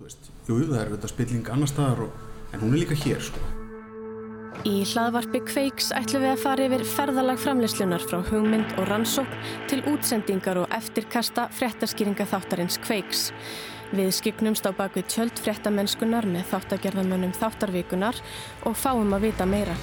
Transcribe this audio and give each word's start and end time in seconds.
veist, 0.00 0.30
jú, 0.48 0.58
það 0.64 0.76
er 0.80 0.90
auðvitað 0.90 1.14
spilling 1.14 1.50
annar 1.54 1.70
staðar 1.70 2.04
og, 2.06 2.20
en 2.50 2.62
hún 2.64 2.74
er 2.74 2.82
líka 2.82 2.98
hér 3.04 3.24
sko. 3.24 3.42
Í 4.68 4.82
hlaðvarpi 4.90 5.40
Kveiks 5.48 5.88
ætlum 5.96 6.26
við 6.26 6.34
að 6.34 6.42
fara 6.42 6.64
yfir 6.68 6.82
ferðalag 6.84 7.38
framleyslunar 7.40 8.02
frá 8.04 8.18
hugmynd 8.28 8.74
og 8.76 8.90
rannsókn 8.90 9.46
til 9.70 9.80
útsendingar 9.88 10.60
og 10.60 10.74
eftirkasta 10.76 11.46
fréttaskýringa 11.56 12.26
þáttarins 12.28 12.76
Kveiks. 12.84 13.30
Við 13.96 14.12
skyknumst 14.18 14.68
á 14.68 14.76
bakvið 14.76 15.08
tjöld 15.14 15.40
fréttamennskunar 15.42 16.28
með 16.28 16.52
þáttagerðamönnum 16.52 17.32
þáttarvikunar 17.40 18.20
og 18.68 18.76
fáum 18.78 19.16
að 19.16 19.30
vita 19.30 19.48
meira. 19.48 19.78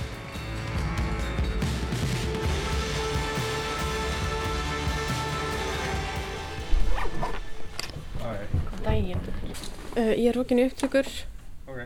Uh, 9.97 10.13
ég 10.13 10.27
er 10.29 10.35
hókinu 10.37 10.67
upptökur. 10.69 11.07
Okay. 11.65 11.85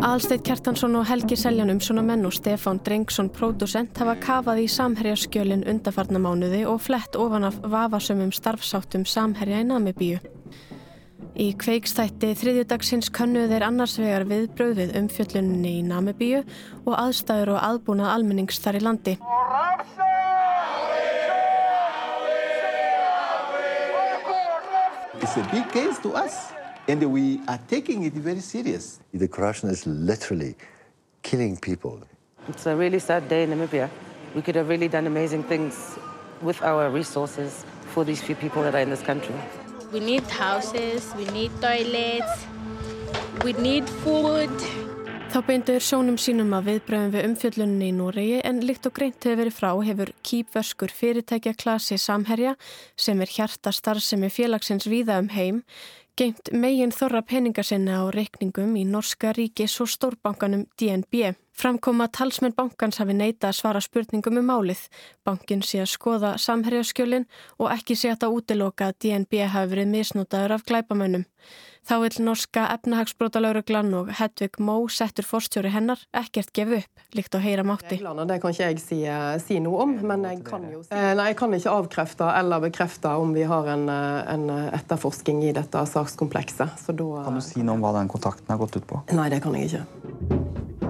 Alsteit 0.00 0.42
Kjartansson 0.44 0.96
og 0.98 1.06
Helgi 1.08 1.36
Seljanum 1.38 1.78
svona 1.80 2.02
menn 2.04 2.26
og 2.28 2.34
Stefán 2.36 2.82
Drengsson 2.84 3.30
pródusent 3.32 3.96
hafa 4.02 4.16
kafað 4.20 4.64
í 4.64 4.66
samherjaskjölin 4.74 5.62
undarfarnamánuði 5.70 6.64
og 6.68 6.82
flett 6.84 7.16
ofan 7.16 7.48
af 7.48 7.60
vafasömmum 7.62 8.34
starfsáttum 8.34 9.06
samherja 9.08 9.62
í 9.62 9.68
Namibíu. 9.70 10.20
Í 11.40 11.54
kveikstætti 11.56 12.34
þriðjudagsins 12.36 13.06
könnuð 13.16 13.54
þeir 13.54 13.64
annars 13.64 13.94
vegar 13.96 14.26
viðbröð 14.28 14.74
við 14.76 14.90
umfjöllunni 14.98 15.70
í 15.78 15.84
Namibíu 15.86 16.42
og 16.82 16.90
aðstæður 16.98 17.54
og 17.54 17.62
aðbúnað 17.64 18.10
almennings 18.12 18.58
þar 18.60 18.76
í 18.76 18.82
landi. 18.84 19.14
It's 25.22 25.36
a 25.38 25.46
big 25.48 25.64
case 25.72 25.98
to 26.02 26.12
us, 26.12 26.52
and 26.88 27.02
we 27.08 27.40
are 27.48 27.60
taking 27.68 28.04
it 28.04 28.12
very 28.12 28.40
serious. 28.40 29.00
The 29.14 29.28
corruption 29.28 29.70
is 29.70 29.86
literally 29.86 30.56
killing 31.22 31.56
people. 31.56 32.02
It's 32.48 32.66
a 32.66 32.76
really 32.76 32.98
sad 32.98 33.30
day 33.30 33.44
in 33.44 33.50
Namibia. 33.56 33.88
We 34.34 34.42
could 34.42 34.56
have 34.56 34.68
really 34.68 34.88
done 34.88 35.06
amazing 35.06 35.44
things 35.44 35.96
with 36.42 36.60
our 36.60 36.90
resources 36.90 37.64
for 37.94 38.04
these 38.04 38.20
few 38.20 38.34
people 38.34 38.62
that 38.62 38.74
are 38.74 38.80
in 38.84 38.90
this 38.90 39.00
country. 39.00 39.34
We 39.92 39.98
need 39.98 40.22
houses, 40.30 41.12
we 41.16 41.24
need 41.32 41.50
toilets, 41.60 42.46
we 43.44 43.52
need 43.58 43.88
food. 44.04 44.54
Þá 45.30 45.40
beinduður 45.48 45.82
sjónum 45.82 46.18
sínum 46.18 46.52
að 46.54 46.68
viðbröðum 46.68 47.10
við 47.14 47.26
umfjöllunni 47.26 47.88
í 47.90 47.96
Núregi 47.96 48.38
en 48.46 48.60
líkt 48.62 48.86
og 48.86 48.94
greint 48.94 49.18
hefur 49.26 49.40
verið 49.40 49.56
frá 49.56 49.70
hefur 49.88 50.12
kýpvöskur 50.26 50.94
fyrirtækja 50.94 51.56
klasi 51.58 51.98
Samherja 51.98 52.54
sem 52.94 53.18
er 53.18 53.34
hjarta 53.34 53.74
starfsemi 53.74 54.30
félagsins 54.30 54.86
víða 54.90 55.18
um 55.22 55.30
heim 55.34 55.60
geimt 56.18 56.52
megin 56.54 56.94
þorra 56.94 57.22
peningasinna 57.26 58.02
á 58.02 58.04
reikningum 58.14 58.74
í 58.78 58.86
Norska 58.86 59.34
ríkis 59.34 59.74
og 59.82 59.90
stórbankanum 59.90 60.66
DNB. 60.78 61.32
Framkoma 61.60 62.06
talsmenn 62.08 62.54
bankans 62.56 63.02
hafi 63.02 63.12
neita 63.12 63.50
að 63.50 63.58
svara 63.58 63.80
spurningum 63.84 64.38
um 64.40 64.46
málið. 64.48 64.86
Bankin 65.28 65.60
sé 65.60 65.82
að 65.82 65.90
skoða 65.92 66.30
samherjaskjölin 66.40 67.26
og 67.58 67.74
ekki 67.74 67.96
sé 68.00 68.14
að 68.14 68.22
það 68.22 68.36
útiloka 68.38 68.86
að 68.88 68.96
DNB 69.04 69.42
hafi 69.44 69.68
verið 69.74 69.90
misnútaður 69.92 70.54
af 70.56 70.64
glæpamönnum. 70.70 71.26
Þá 71.84 71.94
vil 72.00 72.24
norska 72.24 72.64
efnahagsbrótalauruglan 72.76 73.92
og 73.98 74.08
Hedvig 74.16 74.56
Mó 74.60 74.78
settur 74.92 75.28
forstjóri 75.28 75.72
hennar 75.74 76.00
ekkert 76.16 76.52
gefu 76.56 76.78
upp, 76.78 77.04
líkt 77.16 77.36
að 77.36 77.44
heyra 77.44 77.64
mátti. 77.68 78.00
Det 78.00 78.40
kan 78.40 78.56
ikke 78.56 78.70
jeg 78.70 78.80
si, 78.80 79.00
si 79.44 79.60
noe 79.60 79.84
om, 79.84 79.94
men 80.00 80.24
jeg 80.30 80.40
kan 80.48 80.64
jo 80.72 80.80
si 80.86 80.96
Nei, 80.96 81.30
jeg 81.32 81.40
kan 81.40 81.56
ikke 81.56 81.76
avkrefte 81.76 82.28
eller 82.40 82.64
bekrefte 82.64 83.12
om 83.20 83.36
vi 83.36 83.44
har 83.48 83.68
en, 83.74 83.88
en 83.92 84.48
etterforsking 84.70 85.44
i 85.44 85.52
dette 85.56 85.84
sakskomplekset. 85.92 86.80
Så 86.80 86.96
da 86.96 87.26
Kan 87.28 87.36
du 87.36 87.44
si 87.44 87.60
noe 87.60 87.76
om 87.76 87.84
hva 87.84 87.98
den 88.00 88.12
kontakten 88.12 88.48
har 88.48 88.60
gått 88.64 88.80
ut 88.80 88.88
på? 88.88 89.04
Nei, 89.12 89.28
det 89.32 89.44
kan 89.44 89.60
jeg 89.60 89.72
ikke. 89.72 90.89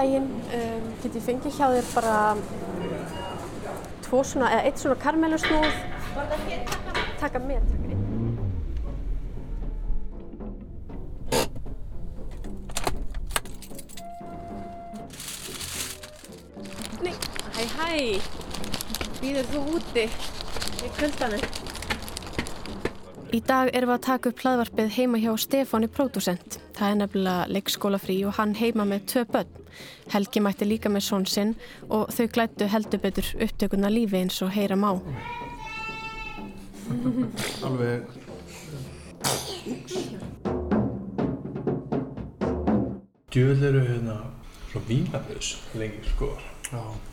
Daginn, 0.00 0.28
um, 0.56 0.84
get 1.02 1.16
ég 1.18 1.24
fengið 1.26 1.56
hjá 1.58 1.66
þér 1.74 1.88
bara 1.92 2.14
tvo 4.06 4.22
svona, 4.24 4.48
eða 4.54 4.70
eitt 4.70 4.80
svona 4.80 4.96
karmelusnúð. 5.02 5.78
Taka 6.16 6.40
með, 6.46 6.80
taka 7.20 7.44
einn. 7.50 7.89
Hæ 17.60 17.66
hæ, 17.76 18.20
býður 19.20 19.48
þú 19.50 19.60
úti 19.76 20.04
í 20.06 20.90
kvöldanum? 20.96 21.42
Í 23.30 23.40
dag 23.46 23.68
erum 23.76 23.92
við 23.92 23.94
að 23.94 24.06
taka 24.06 24.30
upp 24.30 24.40
hlaðvarpið 24.42 24.94
heima 24.96 25.20
hjá 25.20 25.30
Stefáni 25.38 25.90
Pródusent. 25.92 26.56
Það 26.74 26.88
er 26.88 26.96
nefnilega 26.98 27.50
leikskólafrí 27.52 28.16
og 28.26 28.34
hann 28.38 28.54
heima 28.56 28.86
með 28.88 29.04
tvö 29.12 29.24
börn. 29.34 29.52
Helgi 30.10 30.40
mætti 30.42 30.66
líka 30.66 30.90
með 30.90 31.04
són 31.06 31.26
sinn 31.28 31.52
og 31.88 32.08
þau 32.16 32.26
glættu 32.32 32.70
heldur 32.72 33.02
betur 33.04 33.28
upptökunna 33.36 33.92
lífi 33.92 34.22
eins 34.22 34.40
og 34.42 34.50
heyra 34.56 34.78
má. 34.80 34.96
Alveg, 37.66 38.08
Djöðl 43.30 43.62
eru 43.68 43.84
hérna 43.86 44.16
svo 44.72 44.80
vínafnus 44.88 45.54
lengi 45.78 46.02
sko. 46.16 46.32
já, 46.72 47.09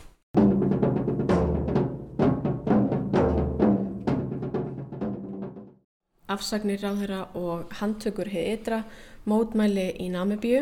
Afsagnir 6.38 6.78
ráðherra 6.78 7.24
og 7.34 7.72
handtökur 7.80 8.28
heið 8.30 8.48
ytra, 8.52 8.82
mótmæli 9.26 9.88
í 9.98 10.06
Namibíu, 10.12 10.60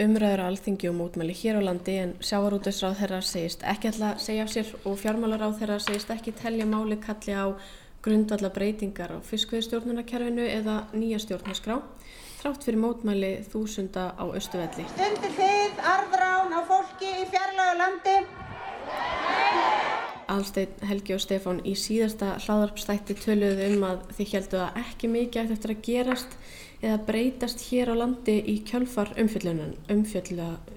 umræður 0.00 0.42
á 0.44 0.48
alþingi 0.48 0.88
og 0.88 0.96
mótmæli 0.96 1.36
hér 1.36 1.58
á 1.60 1.62
landi 1.68 1.98
en 2.00 2.14
sjávarútusráðherra 2.24 3.20
segist 3.24 3.64
ekki 3.68 3.90
alltaf 3.90 4.22
segja 4.24 4.46
af 4.46 4.54
sér 4.54 4.72
og 4.88 4.96
fjármálaráðherra 5.02 5.76
segist 5.84 6.12
ekki 6.12 6.32
telja 6.40 6.64
máli 6.68 6.96
kalli 7.00 7.36
á 7.36 7.52
grundvalla 8.04 8.48
breytingar 8.56 9.12
á 9.12 9.18
fiskveðstjórnunarkerfinu 9.28 10.48
eða 10.48 10.78
nýja 10.96 11.20
stjórnarskrá, 11.26 11.80
þrátt 12.40 12.64
fyrir 12.64 12.80
mótmæli 12.80 13.32
þúsunda 13.52 14.12
á 14.16 14.24
Östuvelli. 14.32 14.88
Stundir 14.96 15.38
þið 15.42 15.86
arðrán 15.92 16.56
á 16.56 16.60
fólki 16.72 17.12
í 17.20 17.30
fjarlaga 17.32 17.80
landi? 17.84 18.45
Alsteinn, 20.32 20.74
Helgi 20.88 21.14
og 21.14 21.20
Stefán 21.22 21.60
í 21.62 21.74
síðasta 21.78 22.32
hlaðarpstætti 22.42 23.14
töluðu 23.20 23.66
um 23.70 23.84
að 23.86 23.98
þið 24.18 24.32
heldu 24.34 24.58
að 24.64 24.78
ekki 24.82 25.10
mikið 25.12 25.42
ætti 25.42 25.54
eftir 25.56 25.72
að 25.74 25.84
gerast 25.86 26.32
eða 26.82 26.98
breytast 27.08 27.60
hér 27.68 27.92
á 27.92 28.00
landi 28.02 28.36
í 28.52 28.56
kjölfar 28.66 29.12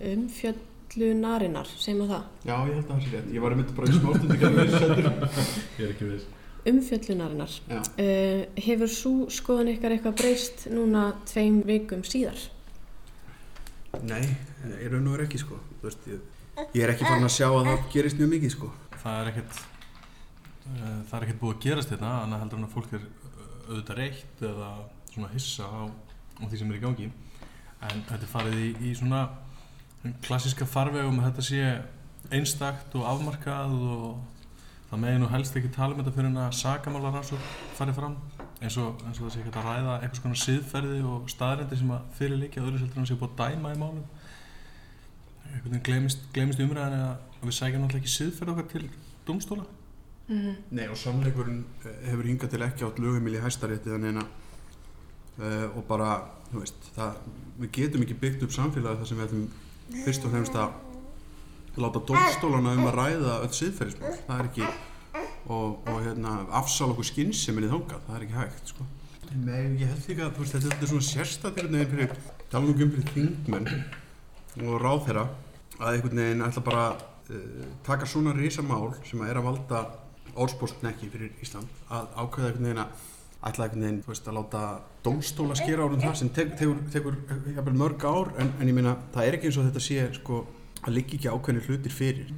umfjöllunarinnar, 0.10 1.70
segjum 1.78 2.06
að 2.06 2.14
það, 2.14 2.24
já, 2.46 2.56
ég 2.56 2.76
held 2.76 2.84
að 2.84 2.92
það 2.92 3.02
sé 3.04 3.10
rétt. 3.14 3.32
Ég 3.34 3.42
var 3.44 3.56
einmitt 3.56 3.74
bara 3.78 3.86
í 3.86 3.92
settur. 3.96 4.30
Ég 5.80 5.84
er 5.86 5.92
ekki 5.94 6.06
viss. 6.10 6.26
umfjöllunarinnar. 6.70 7.54
Uh, 7.70 8.42
hefur 8.68 8.90
svo 8.94 9.14
skoðan 9.34 9.74
ykkar 9.76 9.96
eitthvað 9.96 10.18
breyst 10.22 10.58
núna 10.74 11.04
tveim 11.30 11.62
vikum 11.68 12.02
síðar? 12.08 12.40
Nei, 14.06 14.22
ég 14.80 14.92
raun 14.92 15.08
og 15.10 15.18
er 15.18 15.26
ekki 15.26 15.42
sko. 15.42 15.58
Þú 15.80 15.90
veist, 15.90 16.04
ég, 16.10 16.20
ég 16.78 16.84
er 16.86 16.94
ekki 16.94 17.08
farin 17.08 17.26
að 17.26 17.36
sjá 17.38 17.48
að 17.50 17.66
það 17.72 17.88
gerist 17.96 18.22
mjög 18.22 18.32
mikið 18.36 18.54
sko. 18.54 18.70
Það 19.00 19.20
er 19.20 19.32
ekkert, 19.32 19.60
uh, 20.70 21.02
það 21.10 21.18
er 21.18 21.28
ekkert 21.28 21.42
búið 21.44 21.56
að 21.56 21.66
gerast 21.68 21.94
hérna, 21.94 22.16
annað 22.24 22.44
heldur 22.46 22.62
en 22.62 22.70
að 22.70 22.76
fólk 22.76 22.96
er 22.98 23.06
uh, 23.06 23.44
auðvitað 23.70 24.02
reitt 24.02 24.44
eða 24.50 24.72
svona 25.10 25.32
hissa 25.34 25.70
á, 25.70 25.82
á 25.90 26.44
því 26.46 26.62
sem 26.62 26.74
er 26.74 26.80
í 26.80 26.84
gangi. 26.84 27.12
En 27.90 28.04
þetta 28.10 28.26
er 28.26 28.34
farið 28.34 28.60
í, 28.60 28.74
í 28.90 28.96
svona 28.98 29.24
klassíska 30.24 30.68
farvegum 30.68 31.20
að 31.20 31.30
þetta 31.30 31.48
sé 31.48 31.64
einstakt 32.36 32.94
og 32.96 33.08
afmarkað 33.08 33.74
og 33.80 34.20
það 34.90 35.02
megi 35.04 35.22
nú 35.22 35.30
helst 35.32 35.58
ekki 35.58 35.72
tala 35.74 35.94
um 35.94 36.02
þetta 36.02 36.14
fyrir 36.16 36.30
en 36.32 36.42
að 36.44 36.56
sakamálar 36.60 37.16
rannsók 37.16 37.50
farið 37.78 38.00
fram 38.00 38.16
eins 38.60 38.78
og, 38.82 39.02
eins 39.06 39.20
og 39.20 39.28
það 39.28 39.34
sé 39.34 39.42
ekki 39.44 39.54
að 39.54 39.68
ræða 39.68 39.98
einhvers 40.00 40.24
konar 40.24 40.42
siðferði 40.44 41.02
og 41.08 41.30
staðrendi 41.32 41.80
sem 41.80 41.92
að 41.96 42.08
fyrir 42.18 42.42
líka 42.42 42.64
öðru 42.64 42.82
seldur 42.82 43.00
en 43.00 43.06
að 43.06 43.12
sé 43.12 43.20
búið 43.20 43.36
að 43.36 43.54
dæma 43.54 43.74
í 43.76 43.80
málum 43.80 44.02
einhvern 45.60 45.76
veginn 45.76 45.86
glemist, 45.86 46.24
glemist 46.34 46.62
umræðan 46.64 46.96
að 47.00 47.44
við 47.44 47.56
sækjum 47.58 47.84
náttúrulega 47.84 48.04
ekki 48.04 48.14
siðferð 48.16 48.54
okkar 48.54 48.68
til 48.74 48.90
domstóla 49.28 49.66
Nei, 50.30 50.86
og 50.86 50.98
sannleikurinn 51.00 51.64
eh, 51.82 52.04
hefur 52.12 52.28
hingað 52.30 52.52
til 52.54 52.62
ekki 52.62 52.86
átt 52.86 53.00
lögumil 53.02 53.34
í 53.34 53.42
hæstarétti 53.42 53.90
þannig 53.90 54.20
að 54.22 54.28
uh, 55.40 55.78
og 55.80 55.88
bara, 55.90 56.10
þú 56.52 56.62
veist, 56.62 56.92
það, 56.94 57.18
við 57.64 57.72
getum 57.80 58.06
ekki 58.06 58.18
byggt 58.22 58.46
upp 58.46 58.54
samfélagi 58.54 59.02
þar 59.02 59.10
sem 59.10 59.20
við 59.20 59.26
ætlum 59.26 60.04
fyrst 60.06 60.28
og 60.28 60.36
fremst 60.36 60.60
að 60.60 61.82
láta 61.82 62.04
dómstólana 62.12 62.76
um 62.78 62.86
að 62.92 63.00
ræða 63.00 63.40
öll 63.48 63.52
siðferðismál, 63.58 64.14
það 64.28 64.44
er 64.44 64.52
ekki 64.52 64.70
og, 65.50 65.90
og 65.90 66.00
hérna, 66.06 66.36
afsal 66.62 66.92
okkur 66.94 67.10
skynnseminni 67.10 67.72
þangað, 67.72 68.06
það 68.06 68.20
er 68.20 68.26
ekki 68.28 68.38
hægt 68.38 68.74
sko. 68.76 68.88
Nei, 69.30 69.64
ég 69.80 69.90
held 69.90 70.08
líka 70.12 70.28
að 70.28 70.38
þú 70.38 70.46
veist, 70.46 70.58
þetta 70.60 70.82
er 70.86 70.92
svona 70.94 71.10
sérstættir 71.10 71.70
einhvern 71.70 71.80
veginn 71.80 71.94
fyrir, 71.96 72.34
tala 72.52 72.66
nú 72.66 72.76
ekki 72.76 72.86
um 72.86 72.94
fyrir 72.96 73.14
þingmenn 73.16 73.70
og 74.70 74.82
ráð 74.84 75.06
þeirra 75.08 75.26
að 75.80 75.94
einhvern 75.94 76.22
veginn 76.24 76.46
ætla 76.46 76.66
bara 76.66 76.86
uh, 76.96 77.70
taka 77.88 78.08
svona 78.10 78.36
risamál 78.38 78.92
sem 79.08 79.22
að 79.24 79.32
er 79.32 79.42
að 79.42 79.50
valda 79.50 79.84
orðspóstnekki 80.40 81.10
fyrir 81.12 81.32
Ísland 81.44 81.82
að 81.90 82.12
ákveða 82.16 82.52
einhvern 82.52 82.70
veginn 82.70 82.84
að 82.84 83.08
ætla 83.40 83.66
einhvern 83.66 83.86
veginn, 83.86 84.04
þú 84.04 84.14
veist, 84.14 84.28
að 84.28 84.38
láta 84.40 84.62
domstóla 85.06 85.56
skera 85.56 85.88
árum 85.88 86.02
það 86.04 86.16
sem 86.20 86.32
tekur, 86.36 86.80
tekur 86.92 87.18
jafnvel 87.56 87.76
mörg 87.80 88.04
ár 88.04 88.34
en, 88.42 88.52
en 88.60 88.68
ég 88.68 88.76
meina, 88.76 88.98
það 89.14 89.28
er 89.28 89.38
ekki 89.38 89.50
eins 89.50 89.60
og 89.62 89.70
þetta 89.70 89.84
sé, 89.86 90.08
sko, 90.20 90.44
að 90.84 90.96
liggi 90.98 91.20
ekki 91.20 91.32
ákveðni 91.32 91.64
hlutir 91.68 91.96
fyrir. 91.96 92.34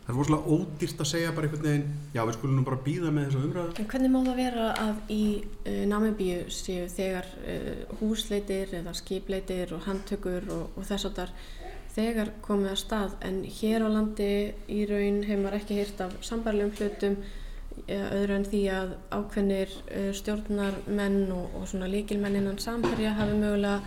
Það 0.00 0.10
er 0.10 0.16
rosalega 0.18 0.54
ódýrt 0.56 1.02
að 1.04 1.08
segja 1.12 1.32
bara 1.36 1.46
einhvern 1.46 1.66
veginn, 1.68 1.94
já, 2.16 2.20
við 2.26 2.34
skulum 2.34 2.58
nú 2.58 2.66
bara 2.66 2.80
býða 2.82 3.12
með 3.14 3.28
þessu 3.28 3.44
umræðu. 3.46 3.74
En 3.78 3.88
hvernig 3.92 4.10
má 4.10 4.18
það 4.26 4.40
vera 4.40 4.66
að 4.82 5.14
í 5.14 5.22
uh, 5.44 5.80
Namibíu 5.92 6.40
séu 6.50 6.88
þegar 6.90 7.30
uh, 7.44 7.96
húsleitir 8.00 8.74
eða 8.80 8.96
skipleitir 8.98 9.74
og 9.76 9.86
handtökur 9.86 10.50
og, 10.50 10.74
og 10.74 10.88
þess 10.88 11.06
að 11.06 11.20
þar 11.20 11.34
þegar 11.94 12.32
komið 12.44 12.72
að 12.72 12.80
stað 12.84 13.14
en 13.26 13.42
hér 13.58 13.84
á 13.86 13.88
landi 13.90 14.32
í 14.70 14.84
raun 14.88 15.22
hefur 15.26 15.42
maður 15.44 15.58
ekki 15.60 15.78
hýrt 15.80 16.02
af 16.04 16.16
sambarlegum 16.26 16.74
hlutum 16.78 17.16
eða 17.86 18.10
öðru 18.18 18.36
en 18.36 18.46
því 18.46 18.60
að 18.74 18.92
ákveðnir 19.14 19.74
uh, 19.74 20.10
stjórnarmenn 20.20 21.20
og, 21.34 21.58
og 21.58 21.66
svona 21.70 21.90
líkilmenn 21.90 22.38
innan 22.40 22.60
samherja 22.62 23.16
hafi 23.18 23.36
mögulega 23.38 23.80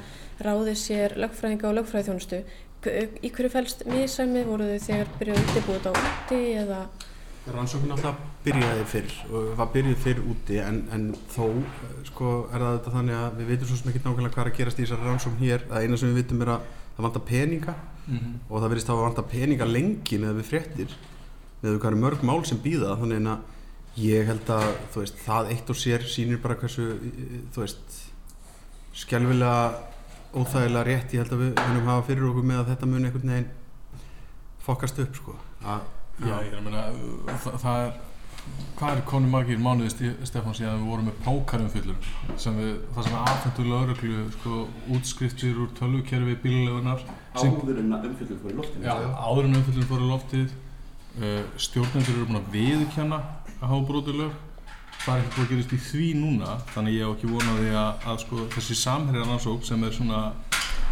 ráðið 0.44 0.78
sér 0.82 1.18
lögfræðinga 1.22 1.70
og 1.70 1.80
lögfræðiþjónustu. 1.80 2.44
Í 2.84 3.30
hverju 3.32 3.52
fælst 3.54 3.86
miðsæmi 3.88 4.44
voru 4.48 4.68
þau 4.74 4.88
þegar 4.90 5.12
byrjuði 5.20 5.44
undirbúið 5.46 5.86
á 5.88 5.92
úti 5.94 6.40
eða? 6.60 6.80
Rannsókn 7.54 7.92
alltaf 7.92 8.20
byrjaði 8.44 8.84
fyrr 8.92 9.16
og 9.30 9.48
var 9.60 9.70
byrjuð 9.72 10.02
fyrr 10.04 10.20
úti 10.32 10.60
en, 10.64 10.82
en 10.96 11.10
þó 11.32 11.46
sko 12.08 12.34
er 12.50 12.64
það 12.64 12.78
þetta 12.78 12.94
þannig 12.98 13.20
að 13.20 13.40
við 13.40 13.50
veitum 13.52 13.70
svo 13.70 13.80
sem 13.80 13.92
ekki 13.92 14.04
nákvæmlega 14.04 14.36
hvað 14.36 14.46
er 14.46 14.52
að 14.52 14.60
gerast 14.60 14.80
í 14.80 14.86
þessari 14.86 15.08
rannsókn 15.08 15.44
hér 15.44 15.66
að 15.70 15.86
eina 15.88 16.00
sem 16.00 16.12
við 16.12 16.22
veitum 16.22 16.44
er 16.44 16.54
að 16.56 16.70
það 16.96 17.08
vantar 17.08 17.26
peninga 17.30 17.76
mm 18.06 18.18
-hmm. 18.18 18.36
og 18.50 18.62
það 18.62 18.70
verðist 18.70 18.90
að 18.90 18.96
það 18.96 19.08
vantar 19.08 19.32
peninga 19.32 19.66
lengi 19.66 20.20
með 20.20 20.38
við 20.40 20.50
fréttir 20.52 20.96
með 21.62 21.80
hvað 21.80 21.92
eru 21.92 22.04
mörg 22.04 22.24
mál 22.24 22.46
sem 22.46 22.60
býða 22.60 22.98
þannig 23.00 23.28
að 23.28 23.40
ég 24.04 24.26
held 24.26 24.50
að 24.50 24.70
veist, 24.96 25.18
það 25.26 25.50
eitt 25.54 25.70
og 25.70 25.76
sér 25.78 26.02
sýnir 26.02 26.42
bara 26.42 26.56
hversu 26.56 26.98
þú 27.54 27.62
veist 27.62 28.00
skjálfilega 28.94 29.74
óþægilega 30.34 30.84
rétt 30.88 31.14
ég 31.14 31.22
held 31.22 31.34
að 31.36 31.44
við 31.44 31.60
munum 31.68 31.92
hafa 31.92 32.08
fyrir 32.08 32.30
okkur 32.30 32.48
með 32.50 32.60
að 32.64 32.72
þetta 32.72 32.90
mun 32.90 33.06
einhvern 33.06 33.30
veginn 33.30 33.52
fokast 34.64 35.00
upp 35.04 35.16
sko. 35.16 35.36
Að, 35.64 35.86
Já, 36.24 36.36
ég 36.46 36.52
er 36.52 36.58
að 36.58 36.66
meina 36.68 36.82
það, 37.44 37.56
það 37.62 37.86
er 37.86 37.94
hvað 38.78 38.98
er 38.98 39.04
konu 39.08 39.30
margir 39.32 39.62
mánuði 39.62 40.12
Stefán 40.28 40.56
síðan 40.58 40.82
við 40.82 40.90
vorum 40.90 41.10
með 41.10 41.20
pákarum 41.24 41.70
fullur 41.72 42.10
sem 42.42 42.58
við, 42.58 42.74
það 42.96 43.08
sem 43.08 43.16
er 43.16 43.30
aðfendur 43.32 43.70
lauruglu 43.70 44.24
sko, 44.38 44.64
útskriftir 44.98 45.62
úr 45.62 45.70
tölvukerfi 45.78 46.36
bílulegunar 46.44 47.06
áður 47.38 47.80
en 47.80 47.96
umfjöldun 48.00 48.42
fór 48.42 48.54
í 48.54 48.58
loftið 48.60 48.88
Já, 48.88 48.94
áður 49.14 49.50
en 49.50 49.60
umfjöldun 49.60 49.90
fór 49.92 50.04
í 50.04 50.10
loftið 50.10 50.56
uh, 51.22 51.44
stjórnendur 51.58 52.18
eru 52.18 52.28
búin 52.30 52.42
að 52.42 52.50
viðkjanna 52.54 53.20
að 53.64 53.70
hafa 53.70 53.86
brotur 53.90 54.18
lög. 54.20 54.34
Það 55.04 55.14
er 55.14 55.22
ekki 55.24 55.36
búin 55.36 55.46
að 55.46 55.54
gerast 55.54 55.76
í 55.76 55.80
því 55.84 56.10
núna 56.20 56.58
þannig 56.72 56.98
ég 56.98 57.08
á 57.08 57.14
ekki 57.14 57.30
vonaði 57.32 57.72
að, 57.76 58.08
að 58.08 58.20
sko, 58.24 58.48
þessi 58.56 58.78
samherjar 58.80 59.30
rannsók 59.30 59.66
sem 59.68 59.84
er 59.84 59.96
svona 59.96 60.22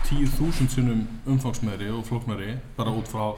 10.000 0.09 0.71
sinnum 0.74 1.04
umfangsmeðri 1.31 1.92
og 1.95 2.04
floknari 2.09 2.57
bara 2.75 2.92
út 2.92 3.07
frá 3.07 3.31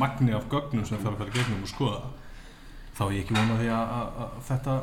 magni 0.00 0.32
af 0.32 0.46
gögnum 0.48 0.86
sem 0.88 0.96
er 0.96 1.10
að 1.10 1.18
fara 1.20 1.34
gegnum 1.34 1.66
og 1.66 1.68
skoða 1.68 2.04
þá 2.94 3.02
er 3.06 3.16
ég 3.16 3.24
ekki 3.24 3.36
vonaði 3.38 3.68
að, 3.74 3.96
að, 3.98 4.06
að 4.24 4.38
þetta 4.48 4.76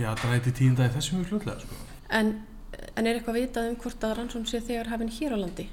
já, 0.00 0.10
dræti 0.24 0.54
tíunda 0.58 0.88
í 0.88 0.94
þessum 0.96 1.20
mjög 1.20 1.36
hlutlega 1.36 1.62
sko. 1.62 1.78
en, 2.18 2.34
en 2.96 3.06
er 3.06 3.18
eitthvað 3.18 3.38
vitað 3.40 3.70
um 3.70 3.78
hvort 3.84 4.08
að 4.08 4.16
rannsókn 4.18 4.50
sé 4.50 4.62
þegar 4.64 4.92
hafinn 4.94 5.12
hér 5.18 5.36
á 5.36 5.38
landi? 5.42 5.68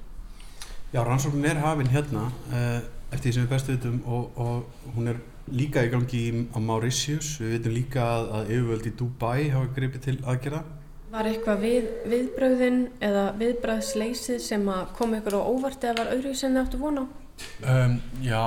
Já, 0.93 1.03
rannsókn 1.03 1.45
er 1.45 1.61
hafinn 1.63 1.91
hérna 1.93 2.27
uh, 2.29 2.79
eftir 3.13 3.29
því 3.29 3.35
sem 3.35 3.45
við 3.45 3.53
bestu 3.53 3.75
vitum 3.75 4.01
og, 4.09 4.41
og 4.41 4.95
hún 4.95 5.11
er 5.13 5.21
líka 5.49 5.83
í 5.85 5.89
gangi 5.89 6.23
á 6.53 6.57
Mauritius, 6.61 7.37
við 7.41 7.55
veitum 7.55 7.73
líka 7.77 8.03
að, 8.05 8.27
að 8.37 8.51
yfirvöld 8.55 8.89
í 8.89 8.93
Dubai 8.99 9.49
hafa 9.53 9.71
gripið 9.77 10.03
til 10.05 10.17
aðgerða. 10.21 10.61
Var 11.09 11.25
eitthvað 11.25 11.63
við, 11.63 11.87
viðbröðin 12.11 12.83
eða 13.01 13.23
viðbröðsleysið 13.39 14.43
sem 14.45 14.67
að 14.69 14.91
kom 14.99 15.15
ykkur 15.17 15.39
á 15.41 15.41
óvart 15.41 15.87
eða 15.87 16.03
var 16.03 16.11
öðru 16.13 16.35
sem 16.37 16.53
þið 16.53 16.61
áttu 16.61 16.81
vona 16.81 17.05
á? 17.05 17.28
Um, 17.59 17.99
já, 18.23 18.41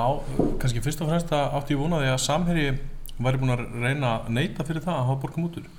kannski 0.61 0.81
fyrst 0.83 1.01
og 1.03 1.09
fremst 1.11 1.31
að 1.33 1.55
áttu 1.59 1.75
ég 1.75 1.81
vonaði 1.81 2.09
að 2.11 2.21
samherji 2.23 2.73
væri 3.21 3.39
búin 3.41 3.53
að 3.53 3.63
reyna 3.83 4.11
að 4.17 4.29
neyta 4.37 4.65
fyrir 4.65 4.83
það 4.85 4.99
að 4.99 5.07
hafa 5.09 5.21
borgum 5.21 5.47
út 5.47 5.59
úr. 5.61 5.71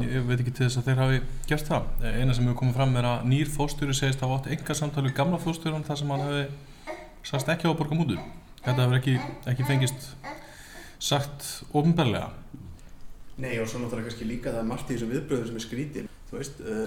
Ég 0.00 0.26
veit 0.26 0.38
ekki 0.38 0.52
til 0.54 0.66
þess 0.68 0.78
að 0.78 0.88
þeir 0.90 1.00
hafi 1.02 1.20
gert 1.50 1.66
það. 1.66 1.86
Eina 2.06 2.34
sem 2.34 2.46
hefur 2.46 2.58
komið 2.60 2.76
fram 2.78 2.98
er 3.00 3.08
að 3.10 3.24
nýr 3.30 3.50
fóstjóri 3.50 3.94
segist 3.96 4.22
að 4.22 4.30
hafa 4.30 4.40
átt 4.40 4.52
enga 4.54 4.76
samtali 4.78 5.14
gamla 5.14 5.40
fóstjórum 5.42 5.86
þar 5.86 5.98
sem 5.98 6.12
hann 6.14 6.26
hefði 6.26 6.44
sagst 7.26 7.50
ekki 7.54 7.70
á 7.70 7.78
borgum 7.78 8.04
út 8.04 8.14
úr. 8.14 8.22
Þetta 8.60 8.84
hefur 8.84 8.98
ekki, 9.00 9.16
ekki 9.50 9.66
fengist 9.66 10.10
sagt 11.00 11.48
ofinbarlega. 11.72 12.28
Nei 13.40 13.54
og 13.58 13.70
svo 13.70 13.80
náttúrulega 13.80 14.10
kannski 14.10 14.28
líka 14.28 14.52
það 14.52 14.62
er 14.62 14.68
margt 14.68 14.90
í 14.90 14.96
þessum 14.96 15.14
viðbröðum 15.14 15.48
sem 15.48 15.58
er 15.58 15.64
skrítið, 15.64 16.10
uh, 16.36 16.82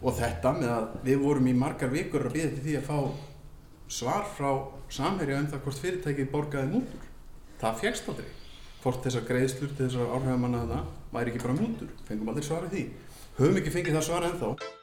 og 0.00 0.16
þetta 0.16 0.54
með 0.56 0.70
að 0.72 0.94
við 1.10 1.20
vorum 1.26 1.50
í 1.50 1.54
margar 1.58 1.92
vikur 1.92 2.26
að 2.26 2.38
býða 2.38 2.54
til 2.54 2.64
því 2.64 2.76
að 2.78 2.88
fá 2.88 2.96
svar 3.92 4.24
frá 4.36 4.50
samherja 4.92 5.40
um 5.42 5.48
það 5.52 5.64
hvort 5.66 5.82
fyrirtækið 5.84 6.30
borgaði 6.32 6.72
mútur. 6.72 7.08
Það 7.60 7.80
fjækst 7.82 8.12
aldrei. 8.12 8.30
Hvort 8.82 9.04
þessar 9.04 9.26
greiðslur 9.28 9.74
til 9.76 9.86
þessar 9.86 10.14
áhrifamanna 10.16 10.62
þarna 10.64 10.80
væri 11.14 11.32
ekki 11.32 11.44
bara 11.44 11.58
mútur. 11.60 11.90
Fengum 12.08 12.32
aldrei 12.32 12.48
svarið 12.48 12.76
því. 12.76 12.86
Höfum 13.38 13.60
ekki 13.60 13.74
fengið 13.76 13.98
það 13.98 14.08
svara 14.08 14.32
ennþá. 14.32 14.81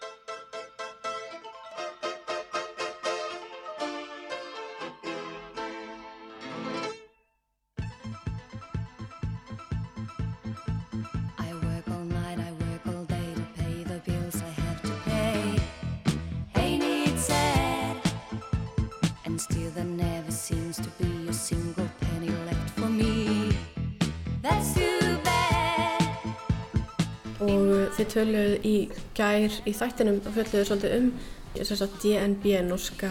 Þið 28.00 28.10
töluðu 28.14 28.56
í 28.66 28.76
gær 29.18 29.60
í 29.68 29.76
þættinum 29.76 30.22
og 30.24 30.34
fjöldluðu 30.38 30.70
svolítið 30.70 30.98
um 31.00 31.12
DNB, 31.50 32.44
norska 32.68 33.10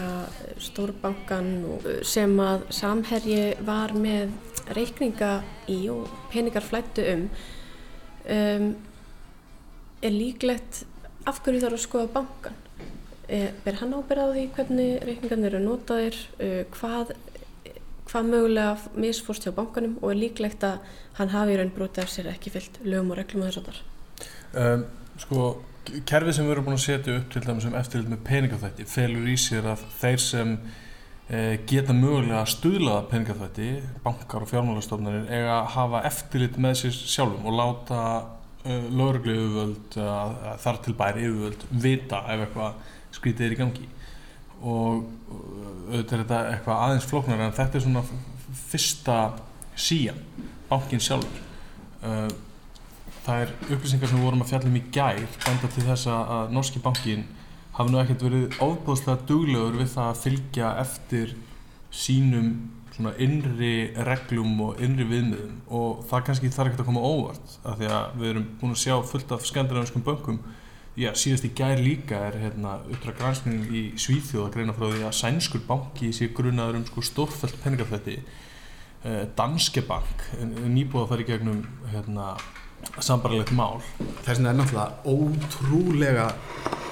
stórbankan 0.63 1.49
sem 2.07 2.37
að 2.39 2.63
samherji 2.71 3.57
var 3.67 3.91
með 3.93 4.31
reikninga 4.73 5.41
í 5.69 5.81
og 5.91 6.07
peningar 6.31 6.63
flættu 6.63 7.03
um, 7.13 7.27
um 8.29 8.71
er 9.99 10.15
líklegt 10.15 10.85
af 11.27 11.41
hverju 11.43 11.59
þarf 11.65 11.75
að 11.75 11.83
skoða 11.83 12.11
bankan 12.13 12.55
er, 13.27 13.51
er 13.67 13.79
hann 13.81 13.93
ábyrðað 13.97 14.35
því 14.37 14.45
hvernig 14.55 15.05
reikningarnir 15.05 15.53
eru 15.53 15.61
notaðir? 15.65 16.17
Hvað, 16.73 17.13
hvað 18.09 18.31
mögulega 18.33 18.95
misfórst 18.95 19.45
hjá 19.45 19.53
bankanum? 19.55 19.97
Og 20.01 20.13
er 20.13 20.21
líklegt 20.23 20.65
að 20.65 20.79
hann 21.19 21.33
hafi 21.35 21.55
í 21.55 21.59
raun 21.59 21.75
brotið 21.75 22.05
af 22.05 22.13
sér 22.13 22.33
ekki 22.33 22.55
fyllt 22.55 22.81
lögum 22.85 23.13
og 23.13 23.19
reglum 23.21 23.45
og 23.45 23.51
þess 23.51 23.61
að 23.63 23.71
þar 23.71 23.88
Um, 24.49 24.85
sko, 25.21 25.49
kerfið 26.09 26.35
sem 26.35 26.47
við 26.47 26.55
erum 26.55 26.69
búin 26.69 26.77
að 26.77 26.85
setja 26.85 27.17
upp 27.19 27.33
til 27.33 27.41
dæmis 27.45 27.67
um 27.69 27.75
eftirlit 27.77 28.09
með 28.09 28.21
peningafætti 28.25 28.85
felur 28.89 29.27
í 29.29 29.35
sér 29.39 29.67
að 29.73 29.83
þeir 29.99 30.23
sem 30.23 30.55
eh, 31.29 31.59
geta 31.69 31.93
mögulega 31.93 32.39
að 32.41 32.51
stuðla 32.55 32.95
peningafætti, 33.11 33.69
bankar 34.05 34.45
og 34.45 34.51
fjármálastofnarnir 34.51 35.29
eiga 35.29 35.59
að 35.59 35.71
hafa 35.75 36.03
eftirlit 36.09 36.57
með 36.61 36.81
sér 36.81 36.97
sjálfum 36.97 37.45
og 37.49 37.57
láta 37.59 38.01
uh, 38.65 38.89
lögreglu 38.89 39.37
yfirvöld, 39.37 39.99
uh, 40.01 40.49
þar 40.65 40.81
til 40.85 40.95
bæri 40.97 41.27
yfirvöld, 41.27 41.69
vita 41.85 42.23
ef 42.33 42.45
eitthvað 42.47 42.97
skrítið 43.19 43.47
er 43.47 43.55
í 43.55 43.61
gangi. 43.61 43.87
Og 44.59 45.05
auðvitað 45.29 46.17
er 46.17 46.23
þetta 46.25 46.43
eitthvað 46.49 46.83
aðeins 46.87 47.09
flóknar 47.09 47.45
en 47.45 47.55
þetta 47.55 47.79
er 47.79 47.85
svona 47.85 48.05
fyrsta 48.69 49.21
síjan, 49.79 50.19
bankin 50.69 51.01
sjálfur. 51.03 51.45
Uh, 52.01 52.29
það 53.29 53.43
er 53.43 53.51
upplýsingar 53.75 54.09
sem 54.09 54.17
við 54.17 54.25
vorum 54.25 54.41
að 54.43 54.49
fjalla 54.49 54.69
um 54.71 54.79
í 54.79 54.87
gær 54.95 55.21
benda 55.45 55.69
til 55.69 55.85
þess 55.85 56.09
að 56.09 56.55
norski 56.55 56.81
bankin 56.81 57.27
hafi 57.77 57.93
nú 57.93 58.01
ekkert 58.01 58.25
verið 58.25 58.57
ofbúðslega 58.65 59.25
duglegur 59.29 59.77
við 59.79 59.91
það 59.93 60.09
að 60.09 60.21
fylgja 60.23 60.71
eftir 60.81 61.35
sínum 61.93 62.49
svona 62.95 63.13
innri 63.21 63.73
reglum 64.07 64.57
og 64.65 64.81
innri 64.83 65.05
viðmiðum. 65.07 65.59
Og 65.71 66.01
það 66.09 66.25
kannski 66.27 66.51
þarf 66.51 66.71
ekkert 66.71 66.83
að 66.83 66.89
koma 66.89 67.05
óvart 67.05 67.53
af 67.63 67.77
því 67.79 67.91
að 67.95 68.17
við 68.19 68.31
erum 68.33 68.49
búin 68.59 68.75
að 68.75 68.81
sjá 68.83 68.95
fullt 69.11 69.35
af 69.35 69.47
skandinaviskum 69.47 70.03
bönkum. 70.03 70.41
Já, 70.99 71.13
síðast 71.15 71.47
í 71.47 71.53
gær 71.55 71.79
líka 71.79 72.19
er 72.27 72.39
hérna 72.41 72.79
uppdrag 72.89 73.19
granskning 73.21 73.69
í 73.71 73.83
Svíþjóð 73.95 74.49
að 74.49 74.55
greina 74.57 74.75
frá 74.75 74.89
því 74.89 75.05
að 75.07 75.15
sænskur 75.15 75.63
banki 75.69 76.09
sé 76.15 76.27
grunaður 76.35 76.81
um 76.81 76.87
sko 76.89 77.03
stórfælt 77.05 77.61
peningafætti 77.63 78.17
eh, 78.17 79.23
Danske 79.37 79.85
Bank 79.87 80.25
nýbúið 80.41 81.05
að 81.05 81.11
fara 81.13 81.23
í 81.23 81.29
gegnum 81.29 81.61
hérna 81.93 82.33
sambarlegt 82.99 83.51
mál 83.55 83.79
Þess 84.25 84.37
vegna 84.39 84.51
er 84.53 84.59
náttúrulega 84.59 84.89
ótrúlega 85.05 86.27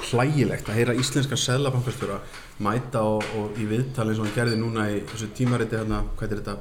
hlægilegt 0.07 0.69
að 0.69 0.77
heyra 0.79 0.95
íslenska 0.95 1.35
seðlabankastjóra 1.39 2.19
mæta 2.63 3.01
og, 3.03 3.23
og 3.37 3.57
í 3.59 3.65
viðtali 3.69 4.13
eins 4.13 4.19
og 4.21 4.27
hann 4.27 4.35
gerði 4.37 4.59
núna 4.61 4.85
í 4.93 4.99
þessu 5.09 5.27
tímariti 5.37 5.77
hérna, 5.77 6.03
hvað 6.17 6.31
er 6.31 6.41
þetta, 6.41 6.55